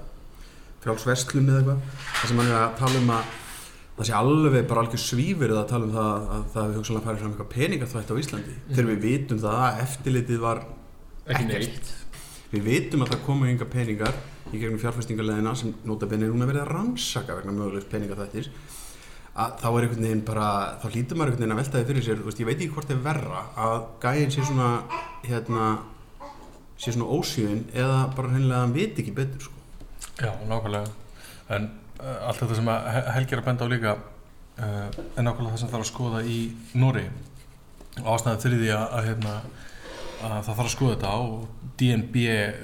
frjálsverslun 0.84 1.50
eða 1.52 1.60
eitthvað, 1.62 1.82
þar 2.20 2.30
sem 2.32 2.40
hann 2.42 2.50
er 2.50 2.56
að 2.60 2.74
tala 2.80 3.00
um 3.02 3.12
að 3.16 3.34
það 3.96 4.08
sé 4.10 4.16
alveg 4.18 4.66
bara 4.68 4.82
algjör 4.84 5.00
svífur 5.02 5.54
að 5.56 5.68
tala 5.70 5.86
um 5.88 5.94
það 5.94 6.10
að 6.36 6.42
það 6.52 6.66
hefur 6.66 6.80
hugsanlega 6.80 7.06
farið 7.06 7.22
fram 7.22 7.30
eitthvað 7.32 7.52
peningaþvætt 7.54 8.10
á 8.12 8.20
Íslandi 8.20 8.56
Mhm. 8.56 8.74
þegar 8.74 8.90
við 8.90 9.00
vitum 9.06 9.38
það 9.46 9.60
að 9.66 9.80
eftirlitið 9.86 10.42
var 10.42 10.58
ekkert. 11.26 11.92
Við 12.52 12.62
vitum 12.66 13.02
að 13.02 13.12
það 13.14 13.24
komu 13.26 13.48
yngar 13.50 13.70
peningar 13.72 14.18
í 14.52 14.58
gegnum 14.60 14.78
fjárfestingarleðina 14.82 15.54
sem 15.56 15.72
nota 15.84 16.06
benni 16.06 16.28
núna 16.28 16.46
verið 16.46 16.62
að 16.66 16.72
rannsaka 16.76 17.34
vegna 17.40 17.52
mögulegs 17.56 17.88
peningaþvættis 17.90 18.50
að 19.36 19.56
þá 19.60 19.66
er 19.68 19.84
einhvern 19.86 20.06
veginn 20.06 20.24
bara, 20.26 20.46
þá 20.80 20.86
hlýtur 20.94 21.18
maður 21.18 21.32
einhvern 21.32 21.42
veginn 21.44 21.54
að 21.56 21.60
velta 21.60 21.80
þið 21.80 21.90
fyrir 21.90 22.06
sér, 22.06 22.22
veist, 22.24 22.40
ég 22.40 22.48
veit 22.48 22.56
ekki 22.56 22.72
hvort 22.72 22.88
það 22.88 22.96
er 22.96 23.04
verra 23.04 23.42
að 23.66 23.84
gæinn 24.04 24.32
sé 24.32 24.44
svona, 24.48 24.68
hérna, 25.26 25.66
sé 26.80 26.94
svona 26.94 27.08
ósjöin 27.18 27.62
eða 27.76 27.98
bara 28.16 28.32
hennilega 28.32 28.58
að 28.60 28.64
hann 28.64 28.76
veit 28.76 29.00
ekki 29.02 29.14
betur, 29.16 29.46
sko. 29.46 29.52
Já, 30.22 30.32
nákvæmlega. 30.48 30.92
En 31.52 31.68
uh, 32.00 32.28
allt 32.30 32.40
þetta 32.42 32.58
sem 32.58 32.72
að 32.72 32.90
He- 32.94 33.06
Helgi 33.16 33.36
er 33.36 33.42
að 33.42 33.48
benda 33.50 33.68
á 33.68 33.72
líka 33.74 33.94
uh, 33.96 34.88
er 34.88 35.26
nákvæmlega 35.28 35.52
það 35.54 35.62
sem 35.62 35.72
þarf 35.74 35.84
að 35.84 35.90
skoða 35.92 36.24
í 36.24 36.40
Nóri 36.80 37.06
og 37.96 38.20
fyrir 38.26 38.60
því 38.60 38.72
að, 38.76 38.86
að, 38.92 39.06
hérna, 39.10 39.34
að 40.26 40.34
það 40.36 40.50
þarf 40.50 40.66
að 40.66 40.74
skoða 40.74 40.96
þetta 40.96 41.12
og 41.24 41.70
DNB 41.80 42.16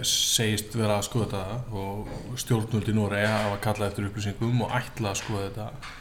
segist 0.08 0.76
vera 0.76 0.98
að 0.98 1.06
skoða 1.08 1.28
þetta 1.28 1.80
og 1.82 2.38
stjórnvöld 2.40 2.88
í 2.88 2.96
Nóri 2.96 3.24
hafa 3.28 3.58
kallað 3.64 3.90
eftir 3.92 4.08
upplýsingum 4.08 4.64
og 4.66 4.74
ætla 4.76 5.12
að 5.12 5.20
skoða 5.22 5.48
þetta 5.50 6.00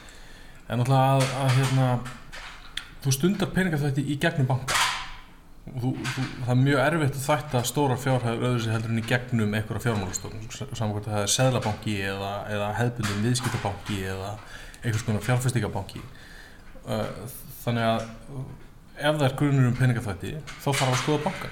en 0.72 0.82
náttúrulega 0.82 1.18
að, 1.18 1.28
að 1.44 1.54
hérna, 1.60 1.90
þú 3.04 3.14
stundar 3.18 3.52
peningaþvætti 3.56 4.08
í 4.08 4.18
gegnum 4.24 4.50
banka. 4.50 4.80
Og 5.72 5.78
þú, 5.84 5.92
þú, 6.02 6.24
það 6.48 6.54
er 6.56 6.62
mjög 6.64 6.80
erfitt 6.88 7.18
að 7.20 7.26
þvætta 7.28 7.60
stóra 7.70 7.98
fjárhæður 8.02 8.48
öðru 8.48 8.64
sér 8.64 8.74
heldur 8.76 8.96
en 8.96 9.02
í 9.04 9.06
gegnum 9.12 9.54
einhverja 9.60 9.84
fjármálastofnum 9.86 10.48
saman 10.58 10.96
hvort 10.96 11.12
það 11.12 11.22
er 11.22 11.34
seðlabanki 11.36 11.94
eða, 12.10 12.32
eða 12.50 12.72
hefðbundum 12.80 13.28
viðskiptabanki 13.28 14.00
eða 14.10 14.32
einhvers 14.82 15.06
konar 15.06 15.28
fjárfestingabanki 15.28 16.02
Uh, 16.82 17.06
þannig 17.62 17.86
að 17.86 18.00
ef 18.98 19.18
það 19.20 19.26
er 19.28 19.34
grunur 19.38 19.68
um 19.70 19.76
peningaþvætti 19.78 20.32
þá 20.50 20.64
þarf 20.66 20.88
að 20.88 20.96
skoða 20.98 21.20
bankan 21.28 21.52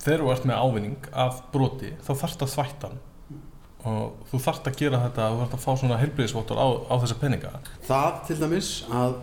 þegar 0.00 0.22
þú 0.22 0.30
ert 0.32 0.46
með 0.48 0.62
ávinning 0.62 1.08
af 1.24 1.42
broti 1.52 1.90
þá 1.98 2.08
þarfst 2.22 2.44
að 2.46 2.52
þvætta 2.54 2.88
hann 2.88 3.02
og 3.88 4.26
þú 4.30 4.40
þarfst 4.44 4.68
að 4.70 4.78
gera 4.78 5.00
þetta 5.04 5.28
þú 5.28 5.38
þarfst 5.40 5.56
að 5.56 5.64
fá 5.64 5.72
svona 5.80 5.98
heilbriðisvottor 6.02 6.60
á, 6.60 6.66
á 6.86 6.94
þessa 7.02 7.18
peninga. 7.20 7.52
Það 7.88 8.20
til 8.28 8.36
dæmis 8.42 8.70
að, 8.92 9.16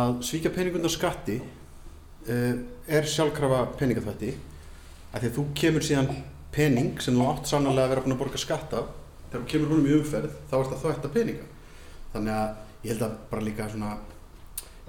að 0.00 0.20
svíkja 0.28 0.52
peningundar 0.54 0.94
skatti 0.94 1.40
uh, 1.40 2.54
er 2.86 3.10
sjálfkrafa 3.10 3.64
peningaþvætti 3.80 4.32
að 5.10 5.24
því 5.24 5.30
að 5.30 5.36
þú 5.38 5.46
kemur 5.58 5.86
síðan 5.86 6.12
pening 6.54 7.02
sem 7.02 7.18
þú 7.18 7.28
átt 7.30 7.50
sannlega 7.50 7.86
að 7.86 7.94
vera 7.94 8.04
búin 8.06 8.16
að 8.16 8.22
borga 8.22 8.42
skatta 8.42 8.84
þegar 9.30 9.42
þú 9.42 9.50
kemur 9.54 9.74
honum 9.74 9.90
í 9.90 9.98
umferð 9.98 10.38
þá 10.50 10.56
ert 10.60 10.72
að 10.74 10.82
þvætta 10.84 11.12
peninga. 11.16 11.50
Þannig 12.14 12.38
að 12.38 12.48
ég 12.80 12.94
held 12.94 13.06
að 13.06 13.20
bara 13.30 13.46
líka 13.46 13.68
svona 13.70 13.92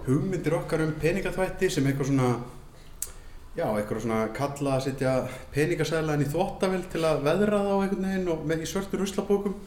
hugmyndir 0.06 0.58
okkar 0.58 0.86
um 0.86 0.96
peningaþvætti 1.02 1.70
sem 1.70 1.86
eitthvað 1.90 2.10
svona 2.10 2.30
já, 3.58 3.66
eitthvað 3.68 4.04
svona 4.06 4.20
kalla 4.36 4.76
að 4.78 4.86
setja 4.88 5.16
peningasæðla 5.56 6.18
inn 6.18 6.26
í 6.26 6.30
þvóttavel 6.32 6.84
til 6.92 7.04
að 7.08 7.24
veðra 7.26 7.64
þá 7.66 7.74
einhvern 7.78 8.08
veginn 8.08 8.30
og 8.32 8.46
með 8.48 8.64
í 8.66 8.70
svörtu 8.72 9.00
ruslabókum 9.02 9.58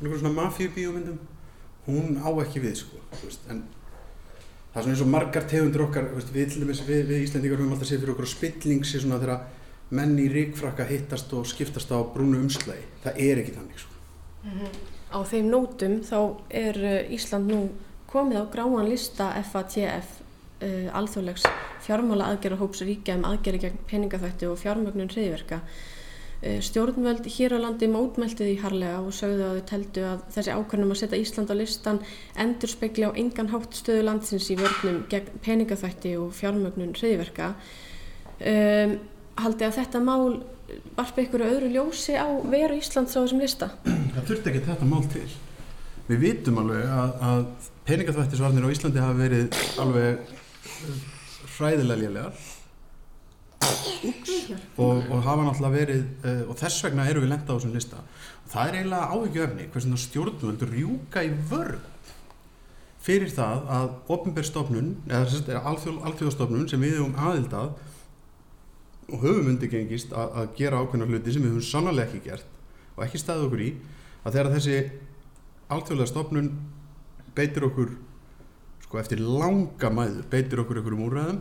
einhvern 0.00 0.22
svona 0.22 0.36
mafíubíumyndum 0.38 1.20
hún 1.86 2.18
á 2.18 2.30
ekki 2.42 2.62
við 2.64 2.80
sko 2.82 3.00
veist, 3.22 3.46
en 3.52 3.62
það 4.72 4.80
er 4.80 4.82
svona 4.82 4.94
eins 4.94 5.04
og 5.04 5.12
margar 5.14 5.46
tegundur 5.50 5.86
okkar 5.86 6.10
veist, 6.16 6.32
við, 6.34 6.58
við, 6.64 7.02
við 7.08 7.24
Íslandingar 7.24 7.62
höfum 7.62 7.74
alltaf 7.76 7.90
séð 7.90 8.02
fyrir 8.02 8.14
okkur 8.14 8.28
að 8.28 8.34
spilling 8.34 8.86
sé 8.86 9.02
svona 9.02 9.20
þegar 9.22 9.46
menn 9.98 10.16
í 10.22 10.28
ríkfrakka 10.30 10.86
hittast 10.86 11.32
og 11.34 11.46
skiptast 11.50 11.90
á 11.90 11.98
brúnu 12.14 12.38
umslægi 12.44 12.86
það 13.04 13.22
er 13.26 13.42
ekki 13.42 13.54
þannig 13.56 13.80
sko. 13.82 13.94
Á 15.10 15.18
þeim 15.26 15.48
nótum 15.50 15.96
þá 16.06 16.18
er 16.54 16.78
uh, 16.78 17.14
Ísland 17.14 17.50
nú 17.50 17.62
komið 18.10 18.42
á 18.42 18.44
gráan 18.52 18.90
lista 18.90 19.32
FATF 19.50 20.20
uh, 20.60 20.98
alþjóðlegs 21.00 21.46
fjármála 21.84 22.28
aðgerðarhóps 22.32 22.84
ríkja 22.86 23.16
um 23.18 23.26
aðgerði 23.28 23.64
gegn 23.66 23.80
peningaþvætti 23.90 24.48
og 24.50 24.60
fjármögnun 24.60 25.10
hriðverka. 25.12 25.60
Uh, 26.40 26.58
stjórnvöld 26.64 27.26
hér 27.28 27.56
á 27.56 27.58
landi 27.64 27.88
mótmælti 27.90 28.46
því 28.46 28.56
harlega 28.62 29.02
og 29.02 29.12
sögðu 29.16 29.46
að 29.48 29.58
þau 29.58 29.66
teldu 29.72 30.06
að 30.08 30.22
þessi 30.36 30.56
ákvörnum 30.56 30.94
að 30.94 31.00
setja 31.02 31.20
Ísland 31.20 31.52
á 31.52 31.60
listan 31.60 32.02
endur 32.44 32.72
spekli 32.72 33.08
á 33.08 33.12
engan 33.12 33.52
hátt 33.52 33.76
stöðu 33.76 34.06
landsins 34.08 34.48
í 34.52 34.58
vörnum 34.60 35.02
gegn 35.12 35.42
peningaþvætti 35.44 36.16
og 36.20 36.32
fjármögnun 36.38 36.96
hriðverka. 36.96 37.52
Um, 38.40 38.96
haldi 39.40 39.66
að 39.66 39.76
þetta 39.82 40.00
mál 40.04 40.40
varpi 40.96 41.26
ykkur 41.26 41.44
öðru 41.44 41.70
ljósi 41.74 42.16
á 42.16 42.28
veru 42.50 42.78
Íslands 42.78 43.16
á 43.16 43.22
þessum 43.22 43.42
lista? 43.42 43.70
það 44.14 44.26
þurfti 44.28 44.52
ekki 44.52 44.66
þetta 44.68 44.88
mál 44.88 45.04
til 45.12 45.28
við 46.10 46.22
vitum 46.24 46.60
alveg 46.62 46.86
að, 46.90 47.10
að 47.30 47.70
peningaþvættisvarnir 47.88 48.66
á 48.66 48.72
Íslandi 48.74 49.02
hafa 49.02 49.18
verið 49.18 49.58
alveg 49.82 50.38
hræðilega 51.56 52.00
lélegar. 52.00 52.40
Og, 54.80 55.02
og 55.12 55.18
hafa 55.26 55.44
náttúrulega 55.44 55.74
verið 55.74 56.04
uh, 56.24 56.42
og 56.48 56.58
þess 56.58 56.84
vegna 56.86 57.06
eru 57.10 57.22
við 57.22 57.32
lenda 57.34 57.52
á 57.52 57.56
þessum 57.56 57.74
lista. 57.76 58.00
Og 58.44 58.52
það 58.54 58.68
er 58.70 58.78
eiginlega 58.78 59.10
áhyggjöfni 59.14 59.66
hversin 59.72 59.94
það 59.94 60.02
stjórnvöld 60.06 60.64
rjúka 60.70 61.24
í 61.26 61.32
vörð 61.50 61.88
fyrir 63.00 63.32
það 63.32 63.68
að 63.76 63.92
ofinberstofnun 64.16 64.90
eða 65.08 65.22
þess 65.28 65.46
að 65.48 65.68
alþjóð, 65.70 66.00
alþjóðastofnun 66.08 66.66
sem 66.68 66.82
við 66.84 66.98
höfum 66.98 67.16
aðild 67.20 67.54
að 67.56 67.70
og 69.10 69.22
höfum 69.24 69.48
undirgengist 69.54 70.12
að, 70.12 70.34
að 70.40 70.50
gera 70.58 70.82
ákveðna 70.82 71.08
hluti 71.08 71.34
sem 71.34 71.44
við 71.44 71.54
höfum 71.54 71.66
sannlega 71.66 72.08
ekki 72.08 72.20
gert 72.28 72.58
og 72.96 73.04
ekki 73.06 73.20
staðið 73.22 73.46
okkur 73.48 73.64
í 73.64 73.70
að 74.20 74.36
þegar 74.36 74.52
þessi 74.56 74.76
alþjóðlega 75.70 76.10
stofnun 76.12 76.50
beitir 77.36 77.66
okkur 77.70 77.96
sko 78.90 78.98
eftir 78.98 79.20
langa 79.22 79.86
mæður 79.94 80.24
beitir 80.32 80.58
okkur 80.64 80.80
okkur 80.80 80.94
um 80.96 81.02
úrræðum 81.04 81.36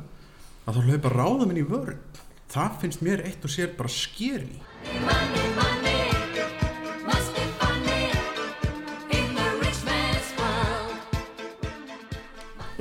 að 0.70 0.76
þá 0.76 0.84
hlaupa 0.86 1.12
ráðamenn 1.16 1.58
í 1.58 1.64
vörn. 1.66 1.98
Það 2.54 2.76
finnst 2.84 3.02
mér 3.02 3.24
eitt 3.26 3.42
og 3.42 3.50
sér 3.50 3.72
bara 3.74 3.90
skeri 3.90 4.60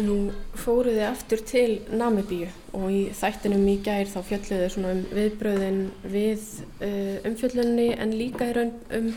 Nú 0.04 0.18
fóruð 0.52 1.00
þið 1.00 1.04
aftur 1.08 1.48
til 1.48 1.80
Namibíu 1.88 2.52
og 2.76 2.88
í 2.92 3.02
þættinum 3.16 3.64
í 3.72 3.80
gær 3.88 4.12
þá 4.12 4.20
fjölluðu 4.20 4.62
þið 4.66 4.72
svona 4.76 4.94
um 4.94 5.04
viðbröðin 5.16 5.84
við 6.12 6.48
uh, 6.84 7.14
umfjöllunni 7.24 7.92
en 7.96 8.18
líka 8.20 8.52
í 8.52 8.58
raun 8.60 8.76
um 9.00 9.12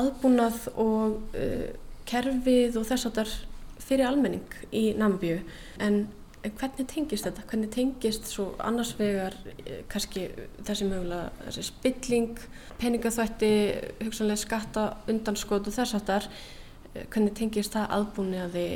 aðbúnað 0.00 0.70
og 0.80 1.36
uh, 1.36 1.66
kerfið 2.08 2.80
og 2.80 2.88
þess 2.88 3.12
að 3.12 3.20
þar 3.20 3.40
fyrir 3.84 4.08
almenning 4.08 4.58
í 4.72 4.92
Namibíu. 4.98 5.40
En 5.82 6.06
hvernig 6.44 6.88
tengist 6.90 7.28
þetta? 7.28 7.44
Hvernig 7.48 7.70
tengist 7.72 8.28
svo 8.28 8.50
annars 8.64 8.94
vegar 8.98 9.36
uh, 9.54 9.78
kannski 9.92 10.26
þessi 10.64 10.88
mögulega 10.90 11.30
þessi 11.46 11.66
spilling, 11.70 12.42
peningaþvætti, 12.82 13.52
hugsanlega 14.04 14.42
skatta, 14.44 14.88
undanskot 15.10 15.70
og 15.70 15.76
þess 15.78 15.98
að 15.98 16.06
þar, 16.10 16.28
hvernig 17.10 17.34
tengist 17.38 17.74
það 17.74 17.96
aðbúnaði 17.98 18.68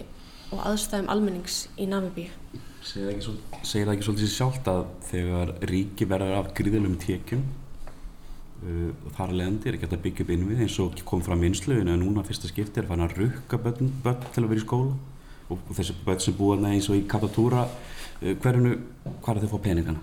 og 0.48 0.64
aðstæðum 0.64 1.10
almennings 1.12 1.66
í 1.76 1.86
Namibíu. 1.90 2.32
Segir 2.88 3.18
það 3.20 3.92
ekki, 3.92 4.04
svolítið 4.06 4.30
sjálft 4.32 4.68
að 4.70 4.84
þegar 5.10 5.50
ríki 5.68 6.06
verður 6.08 6.38
af 6.38 6.52
gríðalum 6.56 6.96
tekjum 7.02 7.42
þar 9.14 9.30
að 9.30 9.36
leiðandi 9.38 9.68
er 9.70 9.78
ekki 9.78 9.88
að 9.88 10.02
byggja 10.04 10.24
upp 10.24 10.32
innvið 10.34 10.62
eins 10.64 10.78
og 10.82 11.02
kom 11.06 11.22
fram 11.22 11.44
vinsluðinu 11.46 11.94
að 11.94 12.02
núna 12.02 12.24
fyrsta 12.26 12.50
skipti 12.50 12.82
er 12.82 12.88
fann 12.88 13.04
að 13.04 13.14
rukka 13.20 13.60
börn, 13.62 13.92
börn 14.02 14.26
til 14.34 14.42
að 14.44 14.50
vera 14.52 14.62
í 14.62 14.64
skóla. 14.64 14.96
Og, 15.48 15.62
þessi 15.72 15.94
börn 16.04 16.20
sem 16.20 16.36
búa 16.36 16.56
þarna 16.56 16.74
eins 16.74 16.88
og 16.90 16.98
í 16.98 17.06
Katatúra 17.08 17.62
uh, 17.64 18.34
hverjunu, 18.42 18.74
hvað 19.22 19.38
er 19.38 19.44
þau 19.44 19.48
að 19.48 19.54
fá 19.54 19.64
peningana? 19.68 20.02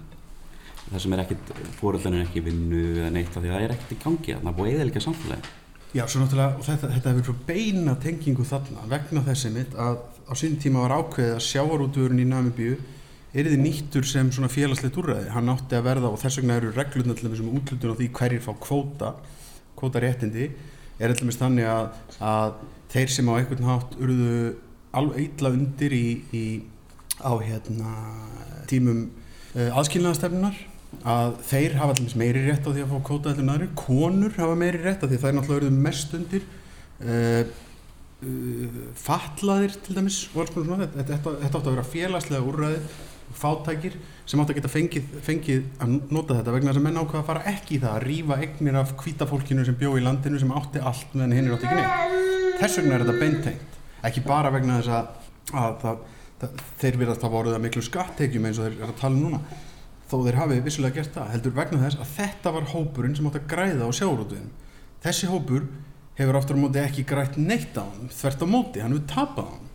Það 0.85 1.03
sem 1.03 1.13
er 1.15 1.21
ekkit, 1.25 1.53
fóröldan 1.79 2.15
er 2.15 2.25
ekki 2.27 2.43
vinnu 2.45 2.81
eða 2.95 3.11
neitt 3.13 3.33
af 3.33 3.41
því 3.41 3.51
að 3.51 3.55
það 3.55 3.63
er 3.67 3.75
ekkit 3.75 3.93
í 3.95 4.01
gangi 4.03 4.35
það 4.37 4.57
búið 4.59 4.75
eða 4.75 4.89
ekki 4.91 5.01
samfélagi 5.01 5.53
Já, 5.95 6.03
svo 6.11 6.19
náttúrulega, 6.21 6.63
þetta, 6.65 6.89
þetta 6.91 7.11
hefur 7.13 7.25
svo 7.29 7.35
beina 7.47 7.93
tengingu 8.03 8.45
þarna 8.45 8.85
vegna 8.91 9.23
þessi 9.25 9.51
mitt 9.55 9.77
að 9.79 10.01
á 10.27 10.33
sín 10.37 10.57
tíma 10.61 10.83
var 10.83 10.93
ákveðið 10.99 11.37
að 11.37 11.45
sjávarútvörun 11.45 12.21
í 12.21 12.25
Namibíu 12.27 12.75
er 13.35 13.49
þið 13.51 13.61
nýttur 13.61 14.05
sem 14.07 14.29
svona 14.31 14.51
félagslegt 14.51 14.97
úrræði. 14.99 15.31
Hann 15.33 15.51
átti 15.51 15.75
að 15.75 15.87
verða 15.89 16.11
og 16.13 16.21
þess 16.21 16.39
vegna 16.39 16.59
eru 16.59 16.71
reglurnar 16.75 17.17
til 17.19 17.27
þessum 17.27 17.51
útlutun 17.57 17.91
á 17.91 17.99
því 17.99 18.07
hverjir 18.15 18.43
fá 18.45 18.53
kvóta, 18.63 19.11
kvótaréttindi, 19.75 20.51
er 20.99 21.11
allmest 21.11 21.41
þannig 21.41 21.67
að, 21.67 21.89
að 22.23 22.53
þeir 22.93 23.11
sem 23.11 23.31
á 23.31 23.33
einhvern 23.35 23.67
hátt 23.67 23.97
urðu 23.99 24.37
alveg 24.95 25.25
illa 25.25 25.51
undir 25.51 25.95
í, 25.95 26.05
í 26.31 26.45
á 27.19 27.31
hérna 27.43 27.91
tímum 28.69 29.09
uh, 29.55 29.75
aðskilnaðastefnunar 29.81 30.61
að 31.03 31.35
þeir 31.49 31.75
hafa 31.81 31.95
allmest 31.97 32.19
meiri 32.19 32.45
rétt 32.45 32.63
á 32.63 32.71
því 32.71 32.85
að 32.85 32.93
fá 32.93 33.01
kóta 33.09 33.33
allir 33.33 33.47
næri, 33.49 33.67
konur 33.75 34.31
hafa 34.37 34.55
meiri 34.59 34.79
rétt 34.83 35.03
á 35.03 35.07
því 35.07 35.17
að 35.17 35.25
það 35.25 35.31
er 35.31 35.37
náttúrulega 35.39 35.65
urðu 35.65 35.83
mest 35.89 36.15
undir 36.15 36.45
uh, 37.03 37.41
uh, 38.29 38.79
fatlaðir 39.03 39.75
til 39.83 39.97
dæmis 39.97 40.21
þetta, 40.31 41.35
átti 41.35 41.59
að 41.59 41.69
vera 41.73 41.87
félagslega 41.91 42.47
úrræði 42.47 42.79
fátækir 43.35 43.97
sem 44.25 44.41
átti 44.41 44.53
að 44.53 44.59
geta 44.59 44.71
fengið, 44.71 45.13
fengið 45.25 45.63
að 45.83 45.95
nota 46.13 46.37
þetta 46.39 46.55
vegna 46.55 46.71
þess 46.71 46.81
að 46.81 46.85
menn 46.87 46.99
ákvaða 47.01 47.21
að 47.21 47.29
fara 47.29 47.45
ekki 47.51 47.75
í 47.75 47.79
það 47.83 47.95
að 47.95 48.05
rífa 48.05 48.39
eignir 48.41 48.79
af 48.79 48.95
hvítafólkinu 49.01 49.65
sem 49.67 49.77
bjó 49.79 49.93
í 49.97 50.03
landinu 50.05 50.41
sem 50.41 50.53
átti 50.55 50.81
allt 50.81 51.15
meðan 51.15 51.37
hinn 51.37 51.49
er 51.49 51.55
átti 51.55 51.69
ekki 51.69 51.79
neitt. 51.79 52.59
Þess 52.61 52.79
vegna 52.79 52.95
er 52.95 53.05
þetta 53.05 53.23
beintengt. 53.23 53.79
Ekki 54.05 54.25
bara 54.25 54.51
vegna 54.53 54.79
þess 54.79 54.93
að, 54.95 55.31
að 55.53 55.79
það, 55.83 56.03
það, 56.41 56.65
þeir 56.83 56.99
verðast 57.03 57.25
að 57.25 57.35
voruð 57.37 57.57
að 57.57 57.65
miklu 57.65 57.85
skattekjum 57.85 58.49
eins 58.49 58.59
og 58.59 58.69
þeir 58.69 58.77
eru 58.77 58.91
að 58.93 59.01
tala 59.01 59.17
um 59.17 59.25
núna. 59.25 59.63
Þó 60.05 60.19
þeir 60.21 60.37
hafi 60.37 60.61
vissulega 60.61 60.99
gert 61.01 61.15
það 61.17 61.31
heldur 61.33 61.57
vegna 61.57 61.81
þess 61.81 62.01
að 62.01 62.13
þetta 62.19 62.55
var 62.55 62.71
hópurinn 62.75 63.17
sem 63.17 63.27
átti 63.29 63.41
að 63.41 63.51
græða 63.55 63.89
á 63.89 63.97
sjárótuðin 63.97 64.53
þessi 65.05 65.29
hópur 65.29 65.67
hefur 66.17 66.39
aftur 66.39 66.57
á 66.57 66.63
móti 66.63 66.81
ekki 66.81 67.05
grætt 67.07 67.37
neitt 67.37 67.77
á 67.77 67.83
hann 67.85 68.09
þvert 68.13 68.41
á 68.41 68.47
móti, 68.49 68.81
hann 68.81 68.95
hefur 68.95 69.07
tapað 69.11 69.49
á 69.49 69.53
hann 69.53 69.71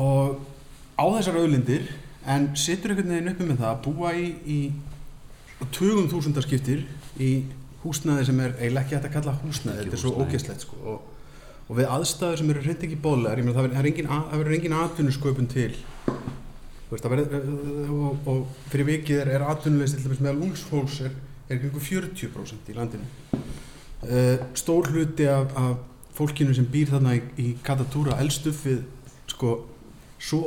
og 0.00 0.40
á 1.00 1.04
þessar 1.16 1.40
auðlindir 1.40 1.86
en 2.26 2.50
situr 2.58 2.92
einhvern 2.92 3.14
veginn 3.14 3.32
uppi 3.32 3.46
með 3.48 3.62
það 3.62 3.70
að 3.70 3.82
búa 3.86 4.12
í, 4.16 4.26
í 4.44 4.58
tugum 5.72 6.08
þúsundarskiptir 6.10 6.84
í 7.20 7.30
húsnæði 7.84 8.26
sem 8.28 8.42
er 8.44 8.54
eiginlega 8.58 8.84
ekki 8.84 8.96
hægt 8.96 9.08
að 9.08 9.14
kalla 9.16 9.36
húsnæði, 9.40 9.84
þetta 9.84 9.96
er 9.96 10.02
svo 10.02 10.12
ógeðslegt 10.20 10.66
sko. 10.66 10.80
og, 10.84 11.32
og 11.68 11.78
við 11.78 11.92
aðstæður 11.96 12.40
sem 12.40 12.52
eru 12.52 12.64
hreint 12.66 12.84
ekki 12.86 13.00
bóðlegar, 13.00 13.40
ég 13.40 13.46
meina 13.46 13.56
það 13.56 13.68
verður- 13.68 13.80
er 13.80 14.56
engin, 14.58 14.76
atvinnusköpun 14.84 15.50
til. 15.50 15.72
Veist, 16.90 17.06
verður, 17.06 17.36
og, 17.94 18.28
og 18.28 18.70
fyrir 18.72 18.88
vikið 18.88 19.20
er, 19.22 19.32
er 19.36 19.46
atvinnuleysi 19.46 19.96
til 19.96 20.08
dæmis 20.08 20.22
meðal 20.24 20.48
ungsfólks 20.48 21.00
er, 21.06 21.12
er 21.48 21.60
kringu 21.62 21.80
40% 21.80 22.72
í 22.72 22.76
landinu. 22.76 23.06
Uh, 24.00 24.40
stór 24.58 24.88
hluti 24.90 25.28
af, 25.30 25.52
af 25.56 25.76
fólkinu 26.16 26.54
sem 26.56 26.66
býr 26.68 26.90
þarna 26.90 27.14
í, 27.16 27.22
í 27.38 27.48
Katatúra 27.64 28.16
við 28.18 28.82
sko 29.30 29.52
svo 30.20 30.40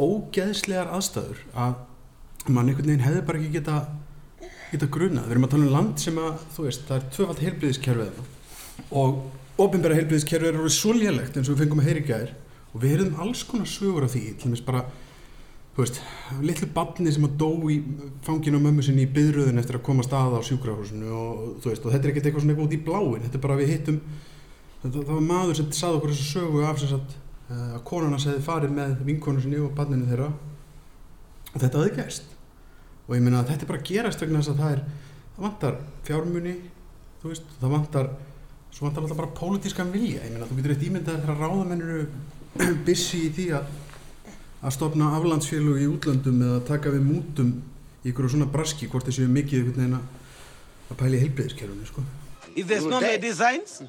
ógeðslegar 0.00 0.92
aðstæður 0.96 1.42
að 1.54 1.76
mann 2.46 2.68
einhvern 2.70 2.90
veginn 2.90 3.06
hefði 3.06 3.24
bara 3.26 3.40
ekki 3.40 3.54
geta 3.56 3.78
geta 4.70 4.88
grunað. 4.92 5.26
Við 5.26 5.36
erum 5.36 5.46
að 5.46 5.54
tala 5.54 5.66
um 5.66 5.74
land 5.74 6.02
sem 6.02 6.20
að 6.20 6.44
þú 6.54 6.66
veist, 6.66 6.84
það 6.88 6.96
er 6.98 7.08
tvöfald 7.16 7.42
heilbriðiskerfið 7.44 8.12
þarna. 8.16 8.32
og 9.00 9.62
ofinbæra 9.66 9.96
heilbriðiskerfið 9.96 10.50
er 10.50 10.60
orðið 10.60 10.76
svo 10.76 10.94
lélegt 10.96 11.36
eins 11.36 11.48
og 11.48 11.56
við 11.56 11.64
fengum 11.64 11.82
að 11.82 11.88
heyra 11.88 12.02
í 12.02 12.06
gær 12.10 12.32
og 12.72 12.80
við 12.82 12.94
erum 12.96 13.20
alls 13.24 13.42
konar 13.48 13.70
sögur 13.70 14.04
af 14.04 14.12
því 14.12 14.22
til 14.36 14.50
dæmis 14.50 14.64
bara 14.66 14.82
þú 15.76 15.84
veist, 15.84 16.00
litlu 16.40 16.68
barni 16.72 17.12
sem 17.12 17.24
að 17.28 17.36
dó 17.40 17.48
í 17.72 17.78
fanginu 18.24 18.60
á 18.60 18.64
mömmu 18.66 18.84
sinni 18.84 19.04
í 19.06 19.12
byðröðin 19.12 19.60
eftir 19.60 19.78
að 19.78 19.86
koma 19.88 20.04
stað 20.04 20.36
á 20.36 20.46
sjúkrahúsinu 20.48 21.12
og 21.12 21.40
þú 21.60 21.72
veist, 21.72 21.84
og 21.84 21.92
þetta 21.92 22.08
er 22.08 22.12
ekkert 22.12 22.28
eitthvað 22.28 22.44
svona 22.44 22.54
eitthvað 22.54 22.68
út 22.68 22.76
í 22.76 22.84
bláin 22.86 23.24
þetta 23.26 23.38
er 23.38 23.44
bara 23.46 23.58
við 23.60 23.72
hittum 23.74 23.98
þetta, 24.82 24.94
það 24.96 25.12
var 25.12 25.26
maður 25.30 25.58
sem 25.60 25.70
saði 25.76 25.98
okkur 25.98 26.14
þessu 26.14 26.28
sögu 26.30 26.64
af 26.64 26.80
sagt, 26.80 27.16
eh, 27.16 27.25
að 27.50 27.82
konan 27.86 28.10
hans 28.16 28.26
hefði 28.26 28.42
farið 28.46 28.72
með 28.74 28.94
vinkonu 29.06 29.42
sinni 29.44 29.58
og 29.62 29.74
barninu 29.76 30.06
þeirra 30.10 30.28
og 31.52 31.58
þetta 31.62 31.78
hafði 31.78 31.92
gerst 32.00 32.32
og 33.06 33.12
ég 33.14 33.22
meina 33.22 33.40
að 33.42 33.52
þetta 33.52 33.62
er 33.66 33.70
bara 33.70 33.80
að 33.82 33.90
gerast 33.92 34.22
vegna 34.24 34.40
þess 34.42 34.52
að 34.54 34.62
það 34.62 34.72
er 34.76 34.80
það 35.36 35.44
vantar 35.46 35.76
fjármuni 36.08 36.54
þú 37.22 37.30
veist, 37.30 37.52
það 37.60 37.74
vantar 37.76 38.08
svo 38.74 38.86
vantar 38.88 39.04
alltaf 39.06 39.20
bara 39.20 39.34
pólitískan 39.38 39.92
vilja 39.94 40.24
ég 40.26 40.34
meina 40.34 40.48
þú 40.50 40.58
getur 40.58 40.74
eitt 40.74 40.86
ímyndað 40.88 41.22
þegar 41.22 41.40
ráðamenn 41.44 41.84
eru 41.86 42.74
busy 42.88 43.22
í 43.28 43.32
því 43.36 43.46
að 43.60 43.72
að 44.66 44.74
stopna 44.74 45.12
aflandsfélug 45.20 45.78
í 45.78 45.86
útlöndum 45.92 46.42
eða 46.42 46.60
taka 46.66 46.90
við 46.90 47.04
mútum 47.06 47.50
í 48.02 48.10
ykkur 48.10 48.30
svona 48.32 48.48
braski 48.50 48.88
hvort 48.90 49.06
þessu 49.06 49.26
mikið 49.30 49.60
einhvern 49.60 49.76
veginn 49.76 49.98
að- 50.00 50.12
að 50.90 50.98
pæla 51.02 51.18
í 51.18 51.20
heilbreyðiskerfunu 51.24 51.86
sko. 51.88 52.02
If 52.56 52.66
there's 52.70 52.86
no 52.88 53.00
medicines, 53.02 53.82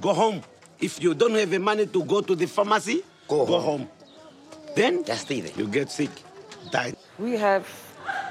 go 0.00 0.12
home. 0.14 0.40
If 0.82 1.00
you 1.00 1.14
don't 1.14 1.34
have 1.36 1.50
the 1.50 1.60
money 1.60 1.86
to 1.86 2.04
go 2.04 2.20
to 2.22 2.34
the 2.34 2.46
pharmacy, 2.46 3.04
go, 3.28 3.46
home. 3.46 3.88
Then 4.74 5.04
just 5.04 5.22
stay 5.22 5.40
there. 5.40 5.52
You 5.56 5.68
get 5.68 5.92
sick, 5.92 6.10
die. 6.72 6.94
We 7.20 7.36
have 7.36 7.68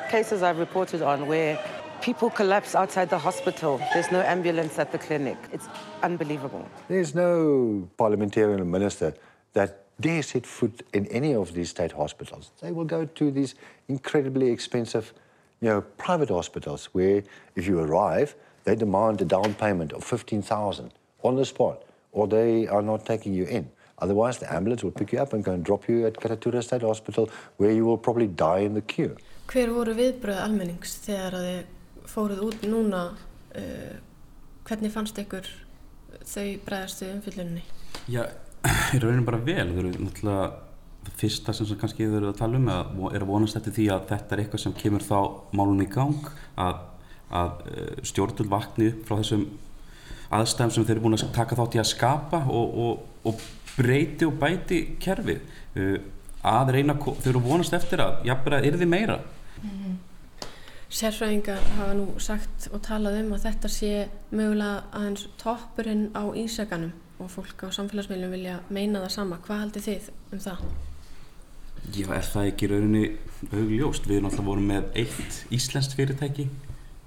cases 0.10 0.44
I've 0.44 0.60
reported 0.60 1.02
on 1.02 1.28
where 1.28 1.58
people 2.02 2.30
collapse 2.30 2.76
outside 2.76 3.10
the 3.10 3.18
hospital. 3.18 3.80
There's 3.94 4.12
no 4.12 4.20
ambulance 4.20 4.78
at 4.80 4.92
the 4.92 4.98
clinic. 4.98 5.38
It's 5.54 5.70
unbelievable. 6.04 6.68
There's 6.90 7.16
no 7.16 7.88
parliamentarian 7.96 8.60
or 8.60 8.66
minister 8.66 9.14
that 9.54 9.86
dare 10.02 10.22
set 10.22 10.46
foot 10.46 10.84
in 10.94 11.06
any 11.08 11.34
of 11.34 11.54
these 11.54 11.70
state 11.70 11.94
hospitals. 11.94 12.52
They 12.62 12.74
will 12.74 12.86
go 12.86 13.06
to 13.06 13.32
these 13.32 13.56
incredibly 13.88 14.50
expensive, 14.50 15.14
you 15.62 15.70
know, 15.70 15.82
private 15.82 16.30
hospitals 16.30 16.90
where 16.92 17.24
if 17.56 17.66
you 17.66 17.80
arrive, 17.80 18.36
they 18.66 18.76
demand 18.76 19.22
a 19.22 19.26
down 19.26 19.54
payment 19.54 19.94
of 19.94 20.04
15,000 20.04 20.92
on 21.24 21.36
the 21.38 21.46
spot, 21.46 21.84
or 22.12 22.28
they 22.28 22.68
are 22.68 22.82
not 22.82 23.06
taking 23.06 23.34
you 23.34 23.46
in. 23.46 23.70
Otherwise, 24.02 24.40
the 24.40 24.52
ambulance 24.52 24.84
will 24.84 24.92
pick 24.92 25.12
you 25.14 25.20
up 25.20 25.34
and 25.34 25.44
go 25.44 25.52
and 25.52 25.64
drop 25.64 25.88
you 25.88 26.06
at 26.08 26.14
Karatura 26.14 26.64
State 26.64 26.82
Hospital, 26.82 27.30
where 27.58 27.72
you 27.72 27.86
will 27.86 27.98
probably 27.98 28.28
die 28.28 28.60
in 28.60 28.74
the 28.74 28.82
queue. 28.82 29.16
Hver 29.48 29.70
voru 29.76 29.94
viðbröð 29.94 30.40
almennings 30.42 30.96
þegar 31.06 31.38
að 31.38 31.48
þið 31.50 32.10
fóruð 32.10 32.42
út 32.48 32.66
núna? 32.72 33.04
Uh, 33.54 34.00
hvernig 34.66 34.94
fannst 34.94 35.20
ykkur 35.22 35.48
þau 36.26 36.48
bregðastu 36.66 37.10
umfyllunni? 37.12 37.64
Já, 38.10 38.26
í 38.96 39.02
rauninu 39.04 39.26
bara 39.28 39.42
vel. 39.46 39.68
Þau 39.70 39.82
eru 39.84 39.94
náttúrulega 39.98 40.46
það 41.02 41.18
fyrsta 41.22 41.54
sem, 41.54 41.68
sem 41.70 41.80
kannski 41.82 42.08
þau 42.08 42.20
eru 42.20 42.32
að 42.32 42.40
tala 42.42 42.62
um 42.62 42.70
að, 42.72 42.94
er 43.12 43.26
að 43.26 43.34
vonast 43.34 43.58
eftir 43.60 43.76
því 43.78 43.90
að 43.94 44.08
þetta 44.12 44.36
er 44.36 44.44
eitthvað 44.44 44.64
sem 44.66 44.78
kemur 44.78 45.06
þá 45.06 45.18
málun 45.58 45.84
í 45.84 45.90
gang 45.92 46.32
að, 46.62 46.82
að 47.42 47.68
eh, 47.74 47.94
stjórnvöld 48.12 48.52
vakni 48.52 48.90
upp 48.92 49.04
frá 49.10 49.18
þessum 49.20 49.46
aðstæðum 50.32 50.76
sem 50.76 50.88
þeir 50.88 50.96
eru 50.96 51.06
búin 51.06 51.18
að 51.18 51.34
taka 51.36 51.58
þátt 51.60 51.78
í 51.78 51.82
að 51.84 51.90
skapa 51.92 52.44
og, 52.48 52.80
og, 52.86 53.04
og 53.28 53.46
breyti 53.76 54.28
og 54.28 54.38
bæti 54.42 54.82
kerfið 55.02 55.42
uh, 55.78 55.98
að 56.52 56.74
reyna, 56.78 56.96
þau 56.98 57.30
eru 57.30 57.44
vonast 57.44 57.76
eftir 57.78 58.02
að 58.04 58.26
jafnvel 58.28 58.58
að 58.58 58.72
yrði 58.72 58.88
meira 58.90 59.20
Sérfræðingar 60.92 61.62
hafa 61.78 61.94
nú 61.96 62.06
sagt 62.20 62.66
og 62.76 62.82
talað 62.84 63.22
um 63.22 63.30
að 63.38 63.46
þetta 63.46 63.70
sé 63.72 63.92
mögulega 64.36 64.82
aðeins 64.92 65.22
toppurinn 65.40 66.10
á 66.12 66.28
ísakanum 66.36 66.92
og 67.22 67.30
fólk 67.32 67.64
á 67.64 67.68
samfélagsmiðlum 67.72 68.34
vilja 68.36 68.58
meina 68.68 69.00
það 69.06 69.14
sama. 69.14 69.38
Hvað 69.46 69.62
haldið 69.64 69.86
þið 69.86 70.10
um 70.36 70.42
það? 70.44 70.66
Já, 71.96 72.06
er 72.18 72.28
það 72.28 72.50
ekki 72.50 72.70
rauninni 72.74 73.06
augljóst? 73.54 74.10
Við 74.10 74.18
erum 74.18 74.28
alltaf 74.30 74.50
voru 74.50 74.66
með 74.66 74.90
eitt 75.00 75.40
íslenskt 75.56 75.96
fyrirtæki, 75.96 76.50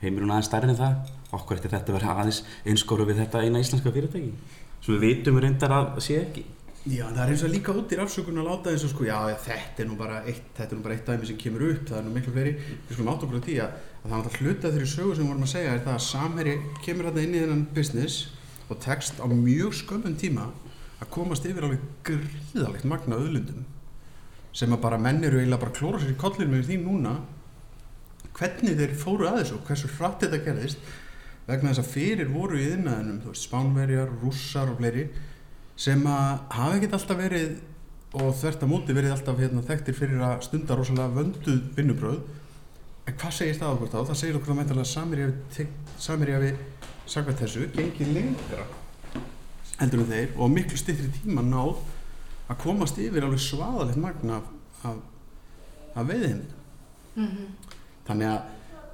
heimurinn 0.01 0.33
aðeins 0.33 0.49
stærri 0.49 0.73
en 0.73 0.81
það. 0.81 1.13
Okkur 1.35 1.59
eftir 1.59 1.73
þetta 1.75 1.97
verða 1.97 2.19
aðeins 2.19 2.43
einskoru 2.65 3.07
við 3.09 3.23
þetta 3.25 3.43
eina 3.45 3.63
íslenska 3.63 3.93
fyrirtæki. 3.95 4.61
Svo 4.85 4.99
við 4.99 5.07
vitum 5.09 5.41
reyndar 5.43 5.75
að 5.75 5.99
sé 6.05 6.21
ekki. 6.21 6.45
Já, 6.85 7.07
það 7.09 7.21
er 7.23 7.31
eins 7.33 7.43
og 7.47 7.53
líka 7.55 7.73
út 7.73 7.93
í 7.95 7.97
rafsökun 7.97 8.41
að 8.43 8.49
láta 8.51 8.73
eins 8.75 8.83
og 8.85 8.91
sko, 8.93 9.07
já, 9.09 9.17
þetta 9.41 9.81
er 9.81 9.87
nú 9.89 9.95
bara 9.97 10.19
eitt, 10.29 10.51
þetta 10.53 10.75
er 10.75 10.77
nú 10.77 10.85
bara 10.85 10.97
eitt 10.99 11.07
dæmi 11.09 11.29
sem 11.31 11.39
kemur 11.41 11.65
upp, 11.71 11.87
það 11.89 12.01
er 12.01 12.05
nú 12.05 12.13
miklu 12.13 12.35
fleiri. 12.35 12.53
Við 12.61 12.99
skulum 12.99 13.09
átt 13.15 13.25
okkur 13.25 13.41
á 13.41 13.47
því 13.47 13.55
að, 13.65 13.79
að 14.03 14.05
það 14.05 14.13
er 14.13 14.19
alltaf 14.19 14.37
hluta 14.43 14.73
þeirri 14.75 14.89
sögu 14.93 15.15
sem 15.15 15.25
við 15.25 15.31
vorum 15.33 15.47
að 15.47 15.53
segja 15.55 15.71
er 15.73 15.81
það 15.87 15.95
að 15.95 16.05
Samherji 16.11 16.57
kemur 16.85 17.09
þarna 17.09 17.25
inn 17.25 17.39
í 17.39 17.41
þennan 17.41 17.65
business 17.79 18.19
og 18.69 18.83
tekst 18.85 19.21
á 19.21 19.27
mjög 19.33 19.79
skömmum 19.81 20.19
tíma 20.21 20.51
að 21.01 21.11
komast 21.15 21.47
yfir 21.49 21.67
alveg 21.67 21.87
gríðalegt 22.07 22.87
magna 22.89 23.19
auðlundum 23.21 23.65
sem 24.55 24.73
að 24.73 24.85
bara 24.85 25.01
menn 25.01 25.25
eru 25.27 25.41
eiginlega 25.41 25.65
bara 25.65 25.75
klóra 25.75 26.01
sér 26.01 26.15
í 26.15 26.19
kollinu 26.21 26.53
með 26.53 26.69
því 26.69 26.79
núna 26.85 27.15
hvernig 28.35 28.79
þeir 28.79 28.95
fóru 28.99 29.29
að 29.29 29.41
þessu 29.41 29.57
og 29.59 29.65
hversu 29.69 29.91
hratt 29.97 30.23
þetta 30.23 30.43
gerðist 30.47 30.93
vegna 31.47 31.71
þess 31.73 31.83
að 31.83 31.93
fyrir 31.93 32.31
voru 32.33 32.59
í 32.61 32.69
innæðinum, 32.75 33.19
þú 33.25 33.33
veist, 33.33 33.47
spánverjar, 33.49 34.13
rússar 34.23 34.71
og 34.73 34.79
fleiri 34.81 35.09
sem 35.77 36.05
að 36.07 36.39
hafa 36.55 36.77
ekkert 36.79 36.97
alltaf 36.99 37.19
verið 37.19 37.57
og 38.15 38.31
þvert 38.39 38.63
að 38.63 38.71
móti 38.71 38.95
verið 38.95 39.13
alltaf 39.17 39.41
hérna, 39.43 39.65
þekktir 39.67 39.97
fyrir 39.99 40.23
að 40.23 40.45
stunda 40.47 40.77
rosalega 40.79 41.17
vönduð 41.17 41.61
vinnubröð 41.77 42.21
en 43.11 43.17
hvað 43.21 43.35
segir 43.37 43.59
það 43.59 43.75
okkur 43.75 43.91
þá? 43.93 43.99
Það 44.09 44.21
segir 44.21 44.39
okkur 44.39 44.55
að 44.55 44.59
mæntalega 44.61 44.93
samir 45.99 46.33
ég 46.33 46.45
við 46.45 46.63
sagvært 47.11 47.43
þessu, 47.43 47.67
gengið 47.75 48.13
lengra 48.15 48.65
heldur 49.81 50.05
en 50.05 50.09
þeir 50.15 50.37
og 50.41 50.53
miklu 50.55 50.79
styttri 50.81 51.11
tíma 51.19 51.43
náð 51.45 51.75
að 52.49 52.61
komast 52.63 53.01
yfir 53.03 53.27
alveg 53.27 53.43
svaðalegt 53.43 53.99
magna 54.01 54.39
af, 54.39 54.47
af, 54.89 55.01
af 55.99 56.07
veiðheimildum 56.09 56.61
Mhm. 57.15 57.45
þannig 58.09 58.27
að 58.27 58.47